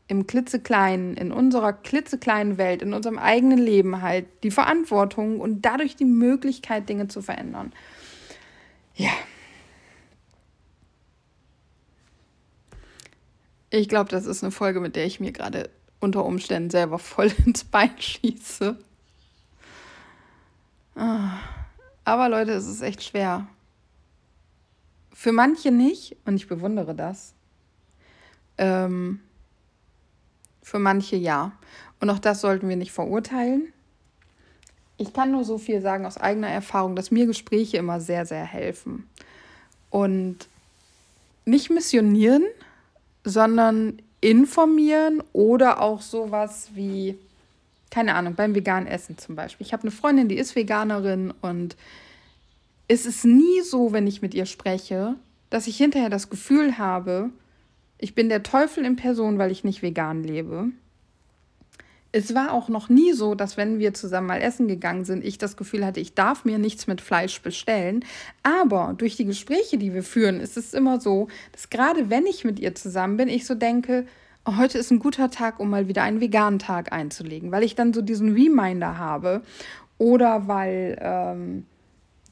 im 0.08 0.28
klitzekleinen, 0.28 1.16
in 1.16 1.32
unserer 1.32 1.74
klitzekleinen 1.74 2.58
Welt, 2.58 2.82
in 2.82 2.94
unserem 2.94 3.18
eigenen 3.18 3.58
Leben 3.58 4.02
halt 4.02 4.26
die 4.44 4.52
Verantwortung 4.52 5.40
und 5.40 5.64
dadurch 5.64 5.96
die 5.96 6.06
Möglichkeit, 6.06 6.90
Dinge 6.90 7.08
zu 7.08 7.22
verändern. 7.22 7.72
Ja. 8.96 9.12
Ich 13.70 13.90
glaube, 13.90 14.10
das 14.10 14.26
ist 14.26 14.44
eine 14.44 14.52
Folge, 14.52 14.80
mit 14.80 14.96
der 14.96 15.06
ich 15.06 15.20
mir 15.20 15.32
gerade 15.32 15.70
unter 16.00 16.26
Umständen 16.26 16.70
selber 16.70 17.00
voll 17.00 17.32
ins 17.46 17.64
Bein 17.64 17.98
schieße. 17.98 18.78
Ah. 20.96 21.40
Aber 22.06 22.30
Leute, 22.30 22.52
es 22.52 22.68
ist 22.68 22.82
echt 22.82 23.04
schwer. 23.04 23.48
Für 25.14 25.32
manche 25.32 25.72
nicht, 25.72 26.18
und 26.26 26.36
ich 26.36 26.48
bewundere 26.48 26.94
das. 26.94 27.34
Ähm, 28.58 29.22
für 30.64 30.80
manche 30.80 31.16
ja. 31.16 31.52
Und 32.00 32.10
auch 32.10 32.20
das 32.20 32.42
sollten 32.42 32.68
wir 32.68 32.76
nicht 32.76 32.92
verurteilen. 32.92 33.72
Ich 34.98 35.14
kann 35.14 35.32
nur 35.32 35.44
so 35.44 35.58
viel 35.58 35.82
sagen 35.82 36.06
aus 36.06 36.18
eigener 36.18 36.48
Erfahrung, 36.48 36.96
dass 36.96 37.12
mir 37.12 37.26
Gespräche 37.26 37.78
immer 37.78 38.00
sehr, 38.00 38.26
sehr 38.26 38.46
helfen. 38.46 39.08
Und 39.90 40.48
nicht 41.46 41.70
missionieren, 41.70 42.44
sondern 43.24 44.02
informieren 44.22 45.22
oder 45.34 45.82
auch 45.82 46.02
sowas 46.02 46.70
wie, 46.74 47.18
keine 47.92 48.16
Ahnung, 48.16 48.36
beim 48.36 48.56
veganen 48.56 48.88
Essen 48.88 49.18
zum 49.18 49.36
Beispiel. 49.36 49.68
Ich 49.68 49.74
habe 49.74 49.84
eine 49.84 49.92
Freundin, 49.92 50.30
die 50.30 50.38
ist 50.38 50.56
Veganerin 50.56 51.34
und 51.42 51.76
es 52.88 53.06
ist 53.06 53.26
nie 53.26 53.62
so, 53.62 53.92
wenn 53.92 54.08
ich 54.08 54.22
mit 54.22 54.34
ihr 54.34 54.46
spreche, 54.46 55.16
dass 55.50 55.68
ich 55.68 55.78
hinterher 55.78 56.10
das 56.10 56.30
Gefühl 56.30 56.78
habe, 56.78 57.30
ich 58.04 58.16
bin 58.16 58.28
der 58.28 58.44
Teufel 58.44 58.84
in 58.84 58.98
Person, 58.98 59.38
weil 59.38 59.50
ich 59.50 59.64
nicht 59.64 59.82
vegan 59.82 60.26
lebe. 60.26 60.72
Es 62.12 62.36
war 62.36 62.52
auch 62.52 62.68
noch 62.68 62.90
nie 62.90 63.14
so, 63.14 63.34
dass 63.34 63.56
wenn 63.56 63.80
wir 63.80 63.94
zusammen 63.94 64.28
mal 64.28 64.42
essen 64.42 64.68
gegangen 64.68 65.06
sind, 65.06 65.24
ich 65.24 65.38
das 65.38 65.56
Gefühl 65.56 65.86
hatte, 65.86 66.02
ich 66.02 66.14
darf 66.14 66.44
mir 66.44 66.58
nichts 66.58 66.86
mit 66.86 67.00
Fleisch 67.00 67.42
bestellen. 67.42 68.04
Aber 68.44 68.94
durch 68.98 69.16
die 69.16 69.24
Gespräche, 69.24 69.78
die 69.78 69.94
wir 69.94 70.04
führen, 70.04 70.42
ist 70.42 70.58
es 70.58 70.74
immer 70.74 71.00
so, 71.00 71.30
dass 71.54 71.70
gerade 71.70 72.10
wenn 72.10 72.26
ich 72.26 72.44
mit 72.44 72.60
ihr 72.60 72.76
zusammen 72.76 73.16
bin, 73.16 73.30
ich 73.30 73.46
so 73.46 73.56
denke, 73.56 74.06
oh, 74.44 74.58
heute 74.58 74.80
ist 74.80 74.92
ein 74.92 75.00
guter 75.00 75.32
Tag, 75.32 75.62
um 75.62 75.70
mal 75.70 75.88
wieder 75.88 76.04
einen 76.04 76.20
veganen 76.20 76.60
Tag 76.60 76.92
einzulegen, 76.92 77.54
weil 77.54 77.64
ich 77.64 77.76
dann 77.76 77.94
so 77.94 78.02
diesen 78.02 78.34
Reminder 78.34 78.98
habe 78.98 79.44
oder 79.98 80.50
weil 80.50 81.00
ähm, 81.02 81.66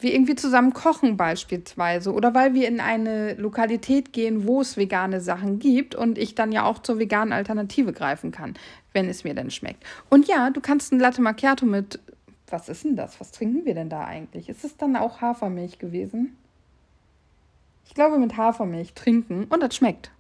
wir 0.03 0.13
irgendwie 0.13 0.35
zusammen 0.35 0.73
kochen 0.73 1.17
beispielsweise 1.17 2.13
oder 2.13 2.33
weil 2.33 2.53
wir 2.53 2.67
in 2.67 2.79
eine 2.79 3.35
Lokalität 3.35 4.13
gehen, 4.13 4.47
wo 4.47 4.61
es 4.61 4.77
vegane 4.77 5.21
Sachen 5.21 5.59
gibt 5.59 5.95
und 5.95 6.17
ich 6.17 6.35
dann 6.35 6.51
ja 6.51 6.63
auch 6.65 6.79
zur 6.79 6.99
veganen 6.99 7.33
Alternative 7.33 7.93
greifen 7.93 8.31
kann, 8.31 8.55
wenn 8.93 9.09
es 9.09 9.23
mir 9.23 9.33
denn 9.33 9.51
schmeckt. 9.51 9.83
Und 10.09 10.27
ja, 10.27 10.49
du 10.49 10.61
kannst 10.61 10.91
ein 10.91 10.99
Latte 10.99 11.21
Macchiato 11.21 11.65
mit, 11.65 11.99
was 12.47 12.69
ist 12.69 12.83
denn 12.83 12.95
das? 12.95 13.19
Was 13.19 13.31
trinken 13.31 13.65
wir 13.65 13.73
denn 13.73 13.89
da 13.89 14.05
eigentlich? 14.05 14.49
Ist 14.49 14.65
es 14.65 14.77
dann 14.77 14.95
auch 14.95 15.21
Hafermilch 15.21 15.79
gewesen? 15.79 16.35
Ich 17.85 17.93
glaube 17.93 18.17
mit 18.17 18.37
Hafermilch 18.37 18.93
trinken 18.93 19.45
und 19.49 19.61
das 19.61 19.75
schmeckt. 19.75 20.11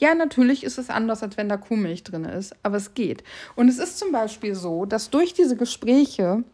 Ja, 0.00 0.14
natürlich 0.14 0.64
ist 0.64 0.78
es 0.78 0.90
anders, 0.90 1.22
als 1.22 1.36
wenn 1.36 1.48
da 1.48 1.56
Kuhmilch 1.56 2.02
drin 2.02 2.24
ist, 2.24 2.54
aber 2.62 2.76
es 2.76 2.94
geht. 2.94 3.22
Und 3.54 3.68
es 3.68 3.78
ist 3.78 3.98
zum 3.98 4.10
Beispiel 4.10 4.54
so, 4.54 4.84
dass 4.84 5.10
durch 5.10 5.34
diese 5.34 5.56
Gespräche 5.56 6.44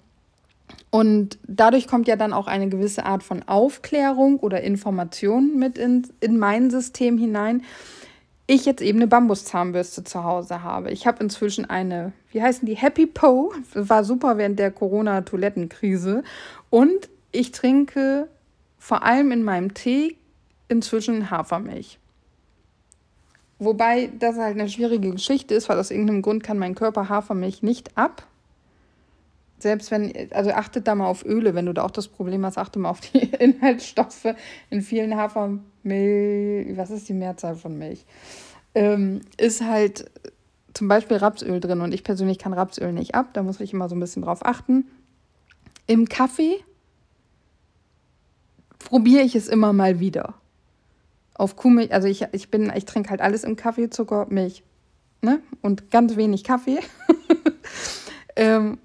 und 0.90 1.38
dadurch 1.46 1.86
kommt 1.86 2.08
ja 2.08 2.16
dann 2.16 2.32
auch 2.32 2.46
eine 2.46 2.68
gewisse 2.68 3.04
Art 3.04 3.22
von 3.22 3.42
Aufklärung 3.46 4.38
oder 4.38 4.62
Information 4.62 5.58
mit 5.58 5.76
in, 5.76 6.06
in 6.20 6.38
mein 6.38 6.70
System 6.70 7.18
hinein. 7.18 7.62
Ich 8.46 8.64
jetzt 8.64 8.80
eben 8.80 8.98
eine 8.98 9.06
Bambuszahnbürste 9.06 10.04
zu 10.04 10.24
Hause 10.24 10.62
habe. 10.62 10.90
Ich 10.90 11.06
habe 11.06 11.22
inzwischen 11.22 11.68
eine, 11.68 12.12
wie 12.32 12.42
heißen 12.42 12.64
die? 12.64 12.76
Happy 12.76 13.06
Po. 13.06 13.52
War 13.74 14.04
super 14.04 14.38
während 14.38 14.58
der 14.58 14.70
Corona-Toilettenkrise. 14.70 16.22
Und 16.70 17.10
ich 17.32 17.52
trinke 17.52 18.28
vor 18.78 19.02
allem 19.02 19.32
in 19.32 19.44
meinem 19.44 19.74
Tee 19.74 20.16
inzwischen 20.68 21.30
Hafermilch. 21.30 21.98
Wobei 23.58 24.10
das 24.18 24.36
halt 24.36 24.58
eine 24.58 24.70
schwierige 24.70 25.10
Geschichte 25.10 25.54
ist, 25.54 25.68
weil 25.68 25.78
aus 25.78 25.90
irgendeinem 25.90 26.22
Grund 26.22 26.42
kann 26.42 26.58
mein 26.58 26.74
Körper 26.74 27.10
Hafermilch 27.10 27.62
nicht 27.62 27.98
ab 27.98 28.26
selbst 29.58 29.90
wenn, 29.90 30.12
also 30.32 30.50
achtet 30.50 30.86
da 30.86 30.94
mal 30.94 31.06
auf 31.06 31.24
Öle, 31.24 31.54
wenn 31.54 31.66
du 31.66 31.72
da 31.72 31.84
auch 31.84 31.90
das 31.90 32.08
Problem 32.08 32.44
hast, 32.44 32.58
achte 32.58 32.78
mal 32.78 32.90
auf 32.90 33.00
die 33.00 33.18
Inhaltsstoffe 33.38 34.34
in 34.70 34.82
vielen 34.82 35.16
Hafermilch, 35.16 36.76
was 36.76 36.90
ist 36.90 37.08
die 37.08 37.14
Mehrzahl 37.14 37.56
von 37.56 37.76
Milch? 37.76 38.04
Ähm, 38.74 39.20
ist 39.36 39.62
halt 39.62 40.10
zum 40.74 40.88
Beispiel 40.88 41.16
Rapsöl 41.16 41.60
drin 41.60 41.80
und 41.80 41.92
ich 41.92 42.04
persönlich 42.04 42.38
kann 42.38 42.52
Rapsöl 42.52 42.92
nicht 42.92 43.14
ab, 43.14 43.30
da 43.32 43.42
muss 43.42 43.60
ich 43.60 43.72
immer 43.72 43.88
so 43.88 43.96
ein 43.96 44.00
bisschen 44.00 44.22
drauf 44.22 44.44
achten. 44.44 44.86
Im 45.86 46.08
Kaffee 46.08 46.62
probiere 48.78 49.22
ich 49.22 49.34
es 49.34 49.48
immer 49.48 49.72
mal 49.72 50.00
wieder. 50.00 50.34
Auf 51.34 51.56
Kuhmilch, 51.56 51.92
also 51.92 52.08
ich, 52.08 52.26
ich 52.32 52.50
bin, 52.50 52.72
ich 52.74 52.84
trinke 52.84 53.10
halt 53.10 53.20
alles 53.20 53.44
im 53.44 53.56
Kaffee, 53.56 53.90
Zucker, 53.90 54.26
Milch, 54.28 54.62
ne? 55.22 55.40
Und 55.62 55.90
ganz 55.90 56.16
wenig 56.16 56.44
Kaffee. 56.44 56.78
ähm, 58.36 58.78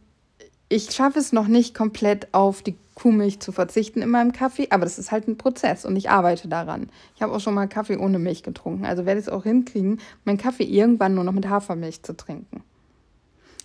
ich 0.74 0.92
schaffe 0.92 1.20
es 1.20 1.32
noch 1.32 1.48
nicht 1.48 1.76
komplett 1.76 2.34
auf 2.34 2.64
die 2.64 2.76
Kuhmilch 2.96 3.40
zu 3.40 3.52
verzichten 3.52 4.02
in 4.02 4.10
meinem 4.10 4.32
Kaffee, 4.32 4.68
aber 4.72 4.86
das 4.86 4.98
ist 4.98 5.12
halt 5.12 5.28
ein 5.28 5.38
Prozess 5.38 5.86
und 5.86 5.96
ich 5.96 6.10
arbeite 6.10 6.48
daran. 6.48 6.90
Ich 7.16 7.22
habe 7.22 7.34
auch 7.34 7.40
schon 7.40 7.54
mal 7.54 7.68
Kaffee 7.68 7.98
ohne 7.98 8.18
Milch 8.20 8.44
getrunken, 8.44 8.86
also 8.86 9.06
werde 9.06 9.20
ich 9.20 9.28
es 9.28 9.32
auch 9.32 9.44
hinkriegen, 9.44 10.00
meinen 10.26 10.38
Kaffee 10.38 10.64
irgendwann 10.64 11.14
nur 11.14 11.24
noch 11.24 11.32
mit 11.32 11.48
Hafermilch 11.48 12.02
zu 12.02 12.16
trinken. 12.16 12.64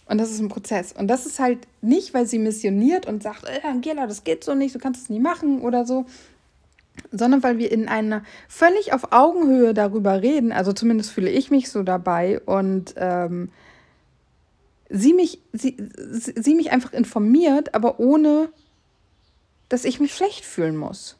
Und 0.07 0.19
das 0.19 0.31
ist 0.31 0.41
ein 0.41 0.49
Prozess. 0.49 0.93
Und 0.93 1.09
das 1.09 1.27
ist 1.27 1.39
halt 1.39 1.59
nicht, 1.83 2.15
weil 2.15 2.27
sie 2.27 2.39
missioniert 2.39 3.07
und 3.07 3.23
sagt, 3.23 3.45
äh, 3.45 3.67
Angela, 3.67 4.07
das 4.07 4.25
geht 4.25 4.45
so 4.45 4.55
nicht, 4.55 4.75
du 4.75 4.79
kannst 4.79 5.03
es 5.03 5.11
nie 5.11 5.21
machen 5.21 5.61
oder 5.61 5.85
so, 5.85 6.07
sondern 7.11 7.43
weil 7.43 7.59
wir 7.59 7.71
in 7.71 7.89
einer 7.89 8.23
völlig 8.49 8.93
auf 8.93 9.13
Augenhöhe 9.13 9.75
darüber 9.75 10.23
reden. 10.23 10.53
Also 10.53 10.73
zumindest 10.73 11.11
fühle 11.11 11.31
ich 11.31 11.51
mich 11.51 11.71
so 11.71 11.83
dabei 11.83 12.41
und 12.41 12.95
ähm, 12.97 13.51
sie 14.89 15.13
mich, 15.13 15.41
sie, 15.53 15.77
sie 15.97 16.55
mich 16.55 16.71
einfach 16.71 16.93
informiert, 16.93 17.75
aber 17.75 18.01
ohne, 18.01 18.51
dass 19.69 19.85
ich 19.85 20.01
mich 20.01 20.15
schlecht 20.15 20.45
fühlen 20.45 20.77
muss. 20.77 21.17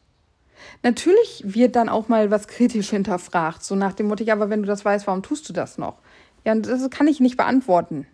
Natürlich 0.83 1.43
wird 1.45 1.77
dann 1.77 1.89
auch 1.89 2.09
mal 2.09 2.31
was 2.31 2.49
kritisch 2.49 2.91
hinterfragt, 2.91 3.63
so 3.63 3.75
nach 3.75 3.93
dem 3.93 4.09
Motto, 4.09 4.25
ja, 4.25 4.35
aber 4.35 4.51
wenn 4.51 4.63
du 4.63 4.67
das 4.67 4.85
weißt, 4.85 5.07
warum 5.07 5.23
tust 5.23 5.49
du 5.49 5.53
das 5.53 5.79
noch? 5.79 5.99
Ja, 6.45 6.55
das 6.55 6.89
kann 6.91 7.09
ich 7.09 7.21
nicht 7.21 7.37
beantworten. 7.37 8.07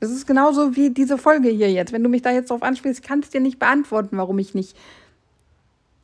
Das 0.00 0.10
ist 0.10 0.26
genauso 0.26 0.76
wie 0.76 0.90
diese 0.90 1.16
Folge 1.16 1.48
hier 1.48 1.72
jetzt. 1.72 1.92
Wenn 1.92 2.02
du 2.02 2.08
mich 2.08 2.22
da 2.22 2.30
jetzt 2.30 2.50
drauf 2.50 2.62
anspielst, 2.62 3.02
kann 3.02 3.20
ich 3.20 3.30
dir 3.30 3.40
nicht 3.40 3.58
beantworten, 3.58 4.18
warum 4.18 4.38
ich 4.38 4.54
nicht 4.54 4.76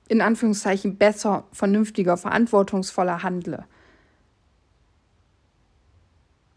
in 0.09 0.21
Anführungszeichen 0.21 0.97
besser, 0.97 1.45
vernünftiger, 1.53 2.17
verantwortungsvoller 2.17 3.23
handle. 3.23 3.65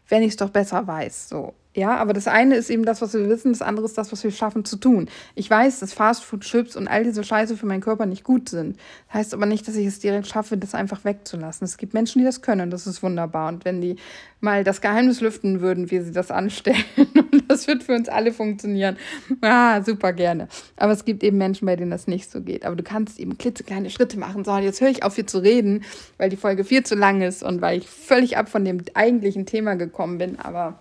Wenn 0.08 0.22
ich 0.22 0.30
es 0.30 0.36
doch 0.36 0.50
besser 0.50 0.86
weiß, 0.86 1.28
so. 1.28 1.54
Ja, 1.76 1.98
aber 1.98 2.14
das 2.14 2.26
eine 2.26 2.54
ist 2.54 2.70
eben 2.70 2.86
das, 2.86 3.02
was 3.02 3.12
wir 3.12 3.28
wissen, 3.28 3.52
das 3.52 3.60
andere 3.60 3.84
ist 3.84 3.98
das, 3.98 4.10
was 4.10 4.24
wir 4.24 4.30
schaffen 4.30 4.64
zu 4.64 4.78
tun. 4.78 5.10
Ich 5.34 5.50
weiß, 5.50 5.80
dass 5.80 5.92
Fastfood, 5.92 6.40
Chips 6.40 6.74
und 6.74 6.88
all 6.88 7.04
diese 7.04 7.22
Scheiße 7.22 7.54
für 7.54 7.66
meinen 7.66 7.82
Körper 7.82 8.06
nicht 8.06 8.24
gut 8.24 8.48
sind. 8.48 8.78
Das 9.08 9.14
heißt 9.16 9.34
aber 9.34 9.44
nicht, 9.44 9.68
dass 9.68 9.76
ich 9.76 9.86
es 9.86 9.98
direkt 9.98 10.26
schaffe, 10.26 10.56
das 10.56 10.74
einfach 10.74 11.04
wegzulassen. 11.04 11.66
Es 11.66 11.76
gibt 11.76 11.92
Menschen, 11.92 12.20
die 12.20 12.24
das 12.24 12.40
können, 12.40 12.70
das 12.70 12.86
ist 12.86 13.02
wunderbar. 13.02 13.48
Und 13.48 13.66
wenn 13.66 13.82
die 13.82 13.96
mal 14.40 14.64
das 14.64 14.80
Geheimnis 14.80 15.20
lüften 15.20 15.60
würden, 15.60 15.90
wie 15.90 16.00
sie 16.00 16.12
das 16.12 16.30
anstellen, 16.30 16.82
und 16.96 17.44
das 17.46 17.66
wird 17.66 17.82
für 17.82 17.94
uns 17.94 18.08
alle 18.08 18.32
funktionieren, 18.32 18.96
ah, 19.42 19.82
super 19.82 20.14
gerne. 20.14 20.48
Aber 20.78 20.94
es 20.94 21.04
gibt 21.04 21.22
eben 21.22 21.36
Menschen, 21.36 21.66
bei 21.66 21.76
denen 21.76 21.90
das 21.90 22.06
nicht 22.06 22.30
so 22.30 22.40
geht. 22.40 22.64
Aber 22.64 22.76
du 22.76 22.84
kannst 22.84 23.20
eben 23.20 23.36
klitzekleine 23.36 23.90
Schritte 23.90 24.18
machen. 24.18 24.44
So, 24.46 24.56
jetzt 24.56 24.80
höre 24.80 24.88
ich 24.88 25.02
auf, 25.02 25.14
hier 25.14 25.26
zu 25.26 25.42
reden, 25.42 25.84
weil 26.16 26.30
die 26.30 26.38
Folge 26.38 26.64
viel 26.64 26.84
zu 26.84 26.94
lang 26.94 27.20
ist 27.20 27.42
und 27.42 27.60
weil 27.60 27.80
ich 27.80 27.86
völlig 27.86 28.38
ab 28.38 28.48
von 28.48 28.64
dem 28.64 28.80
eigentlichen 28.94 29.44
Thema 29.44 29.74
gekommen 29.74 30.16
bin. 30.16 30.40
Aber 30.40 30.78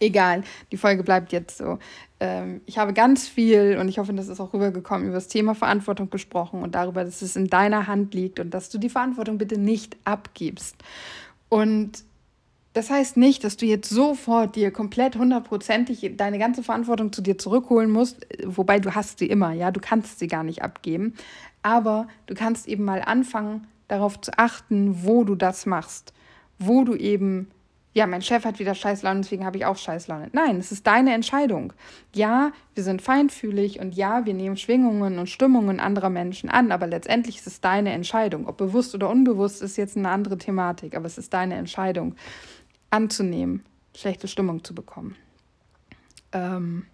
egal, 0.00 0.42
die 0.72 0.76
Folge 0.76 1.02
bleibt 1.02 1.32
jetzt 1.32 1.58
so. 1.58 1.78
Ähm, 2.20 2.60
ich 2.66 2.78
habe 2.78 2.92
ganz 2.92 3.28
viel, 3.28 3.78
und 3.80 3.88
ich 3.88 3.98
hoffe, 3.98 4.12
das 4.14 4.28
ist 4.28 4.40
auch 4.40 4.52
rübergekommen, 4.52 5.06
über 5.06 5.16
das 5.16 5.28
Thema 5.28 5.54
Verantwortung 5.54 6.10
gesprochen 6.10 6.62
und 6.62 6.74
darüber, 6.74 7.04
dass 7.04 7.22
es 7.22 7.36
in 7.36 7.48
deiner 7.48 7.86
Hand 7.86 8.14
liegt 8.14 8.40
und 8.40 8.50
dass 8.50 8.70
du 8.70 8.78
die 8.78 8.88
Verantwortung 8.88 9.38
bitte 9.38 9.58
nicht 9.58 9.96
abgibst. 10.04 10.76
Und 11.48 12.04
das 12.76 12.90
heißt 12.90 13.16
nicht, 13.16 13.42
dass 13.42 13.56
du 13.56 13.64
jetzt 13.64 13.88
sofort 13.88 14.54
dir 14.54 14.70
komplett 14.70 15.16
hundertprozentig 15.16 16.12
deine 16.16 16.38
ganze 16.38 16.62
Verantwortung 16.62 17.10
zu 17.10 17.22
dir 17.22 17.38
zurückholen 17.38 17.90
musst, 17.90 18.26
wobei 18.44 18.80
du 18.80 18.94
hast 18.94 19.18
sie 19.18 19.26
immer, 19.26 19.52
ja, 19.52 19.70
du 19.70 19.80
kannst 19.80 20.18
sie 20.18 20.26
gar 20.26 20.44
nicht 20.44 20.62
abgeben, 20.62 21.14
aber 21.62 22.06
du 22.26 22.34
kannst 22.34 22.68
eben 22.68 22.84
mal 22.84 23.00
anfangen, 23.00 23.66
darauf 23.88 24.20
zu 24.20 24.36
achten, 24.38 25.04
wo 25.04 25.24
du 25.24 25.36
das 25.36 25.64
machst, 25.64 26.12
wo 26.58 26.84
du 26.84 26.94
eben 26.94 27.50
ja, 27.96 28.06
mein 28.06 28.20
Chef 28.20 28.44
hat 28.44 28.58
wieder 28.58 28.74
Scheißlaune, 28.74 29.22
deswegen 29.22 29.46
habe 29.46 29.56
ich 29.56 29.64
auch 29.64 29.78
Scheißlaune. 29.78 30.28
Nein, 30.32 30.58
es 30.58 30.70
ist 30.70 30.86
deine 30.86 31.14
Entscheidung. 31.14 31.72
Ja, 32.14 32.52
wir 32.74 32.84
sind 32.84 33.00
feinfühlig 33.00 33.80
und 33.80 33.94
ja, 33.94 34.26
wir 34.26 34.34
nehmen 34.34 34.58
Schwingungen 34.58 35.18
und 35.18 35.30
Stimmungen 35.30 35.80
anderer 35.80 36.10
Menschen 36.10 36.50
an, 36.50 36.72
aber 36.72 36.86
letztendlich 36.86 37.38
ist 37.38 37.46
es 37.46 37.62
deine 37.62 37.92
Entscheidung. 37.92 38.48
Ob 38.48 38.58
bewusst 38.58 38.94
oder 38.94 39.08
unbewusst 39.08 39.62
ist 39.62 39.78
jetzt 39.78 39.96
eine 39.96 40.10
andere 40.10 40.36
Thematik, 40.36 40.94
aber 40.94 41.06
es 41.06 41.16
ist 41.16 41.32
deine 41.32 41.54
Entscheidung, 41.54 42.16
anzunehmen, 42.90 43.64
schlechte 43.96 44.28
Stimmung 44.28 44.62
zu 44.62 44.74
bekommen. 44.74 45.16
Ähm, 46.32 46.84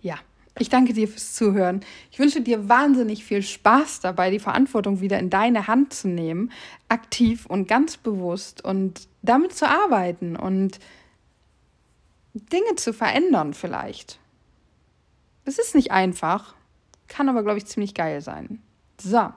ja. 0.00 0.16
Ich 0.60 0.68
danke 0.68 0.92
dir 0.92 1.08
fürs 1.08 1.32
Zuhören. 1.32 1.80
Ich 2.10 2.18
wünsche 2.18 2.42
dir 2.42 2.68
wahnsinnig 2.68 3.24
viel 3.24 3.42
Spaß 3.42 4.00
dabei, 4.00 4.30
die 4.30 4.38
Verantwortung 4.38 5.00
wieder 5.00 5.18
in 5.18 5.30
deine 5.30 5.66
Hand 5.66 5.94
zu 5.94 6.06
nehmen, 6.06 6.52
aktiv 6.90 7.46
und 7.46 7.66
ganz 7.66 7.96
bewusst 7.96 8.62
und 8.62 9.08
damit 9.22 9.54
zu 9.54 9.66
arbeiten 9.66 10.36
und 10.36 10.78
Dinge 12.34 12.76
zu 12.76 12.92
verändern 12.92 13.54
vielleicht. 13.54 14.18
Es 15.46 15.58
ist 15.58 15.74
nicht 15.74 15.92
einfach, 15.92 16.54
kann 17.08 17.30
aber, 17.30 17.42
glaube 17.42 17.56
ich, 17.56 17.64
ziemlich 17.64 17.94
geil 17.94 18.20
sein. 18.20 18.60
So. 19.00 19.32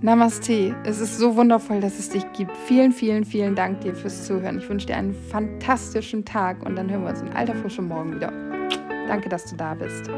Namaste. 0.00 0.76
Es 0.84 1.00
ist 1.00 1.18
so 1.18 1.34
wundervoll, 1.34 1.80
dass 1.80 1.98
es 1.98 2.10
dich 2.10 2.24
gibt. 2.32 2.56
Vielen, 2.68 2.92
vielen, 2.92 3.24
vielen 3.24 3.56
Dank 3.56 3.80
dir 3.80 3.96
fürs 3.96 4.24
Zuhören. 4.24 4.58
Ich 4.58 4.68
wünsche 4.68 4.86
dir 4.86 4.96
einen 4.96 5.14
fantastischen 5.14 6.24
Tag 6.24 6.64
und 6.64 6.76
dann 6.76 6.88
hören 6.88 7.02
wir 7.02 7.10
uns 7.10 7.22
in 7.22 7.30
alter 7.30 7.56
Frische 7.56 7.82
morgen 7.82 8.14
wieder. 8.14 8.61
Danke, 9.12 9.28
dass 9.28 9.44
du 9.44 9.56
da 9.56 9.74
bist. 9.74 10.08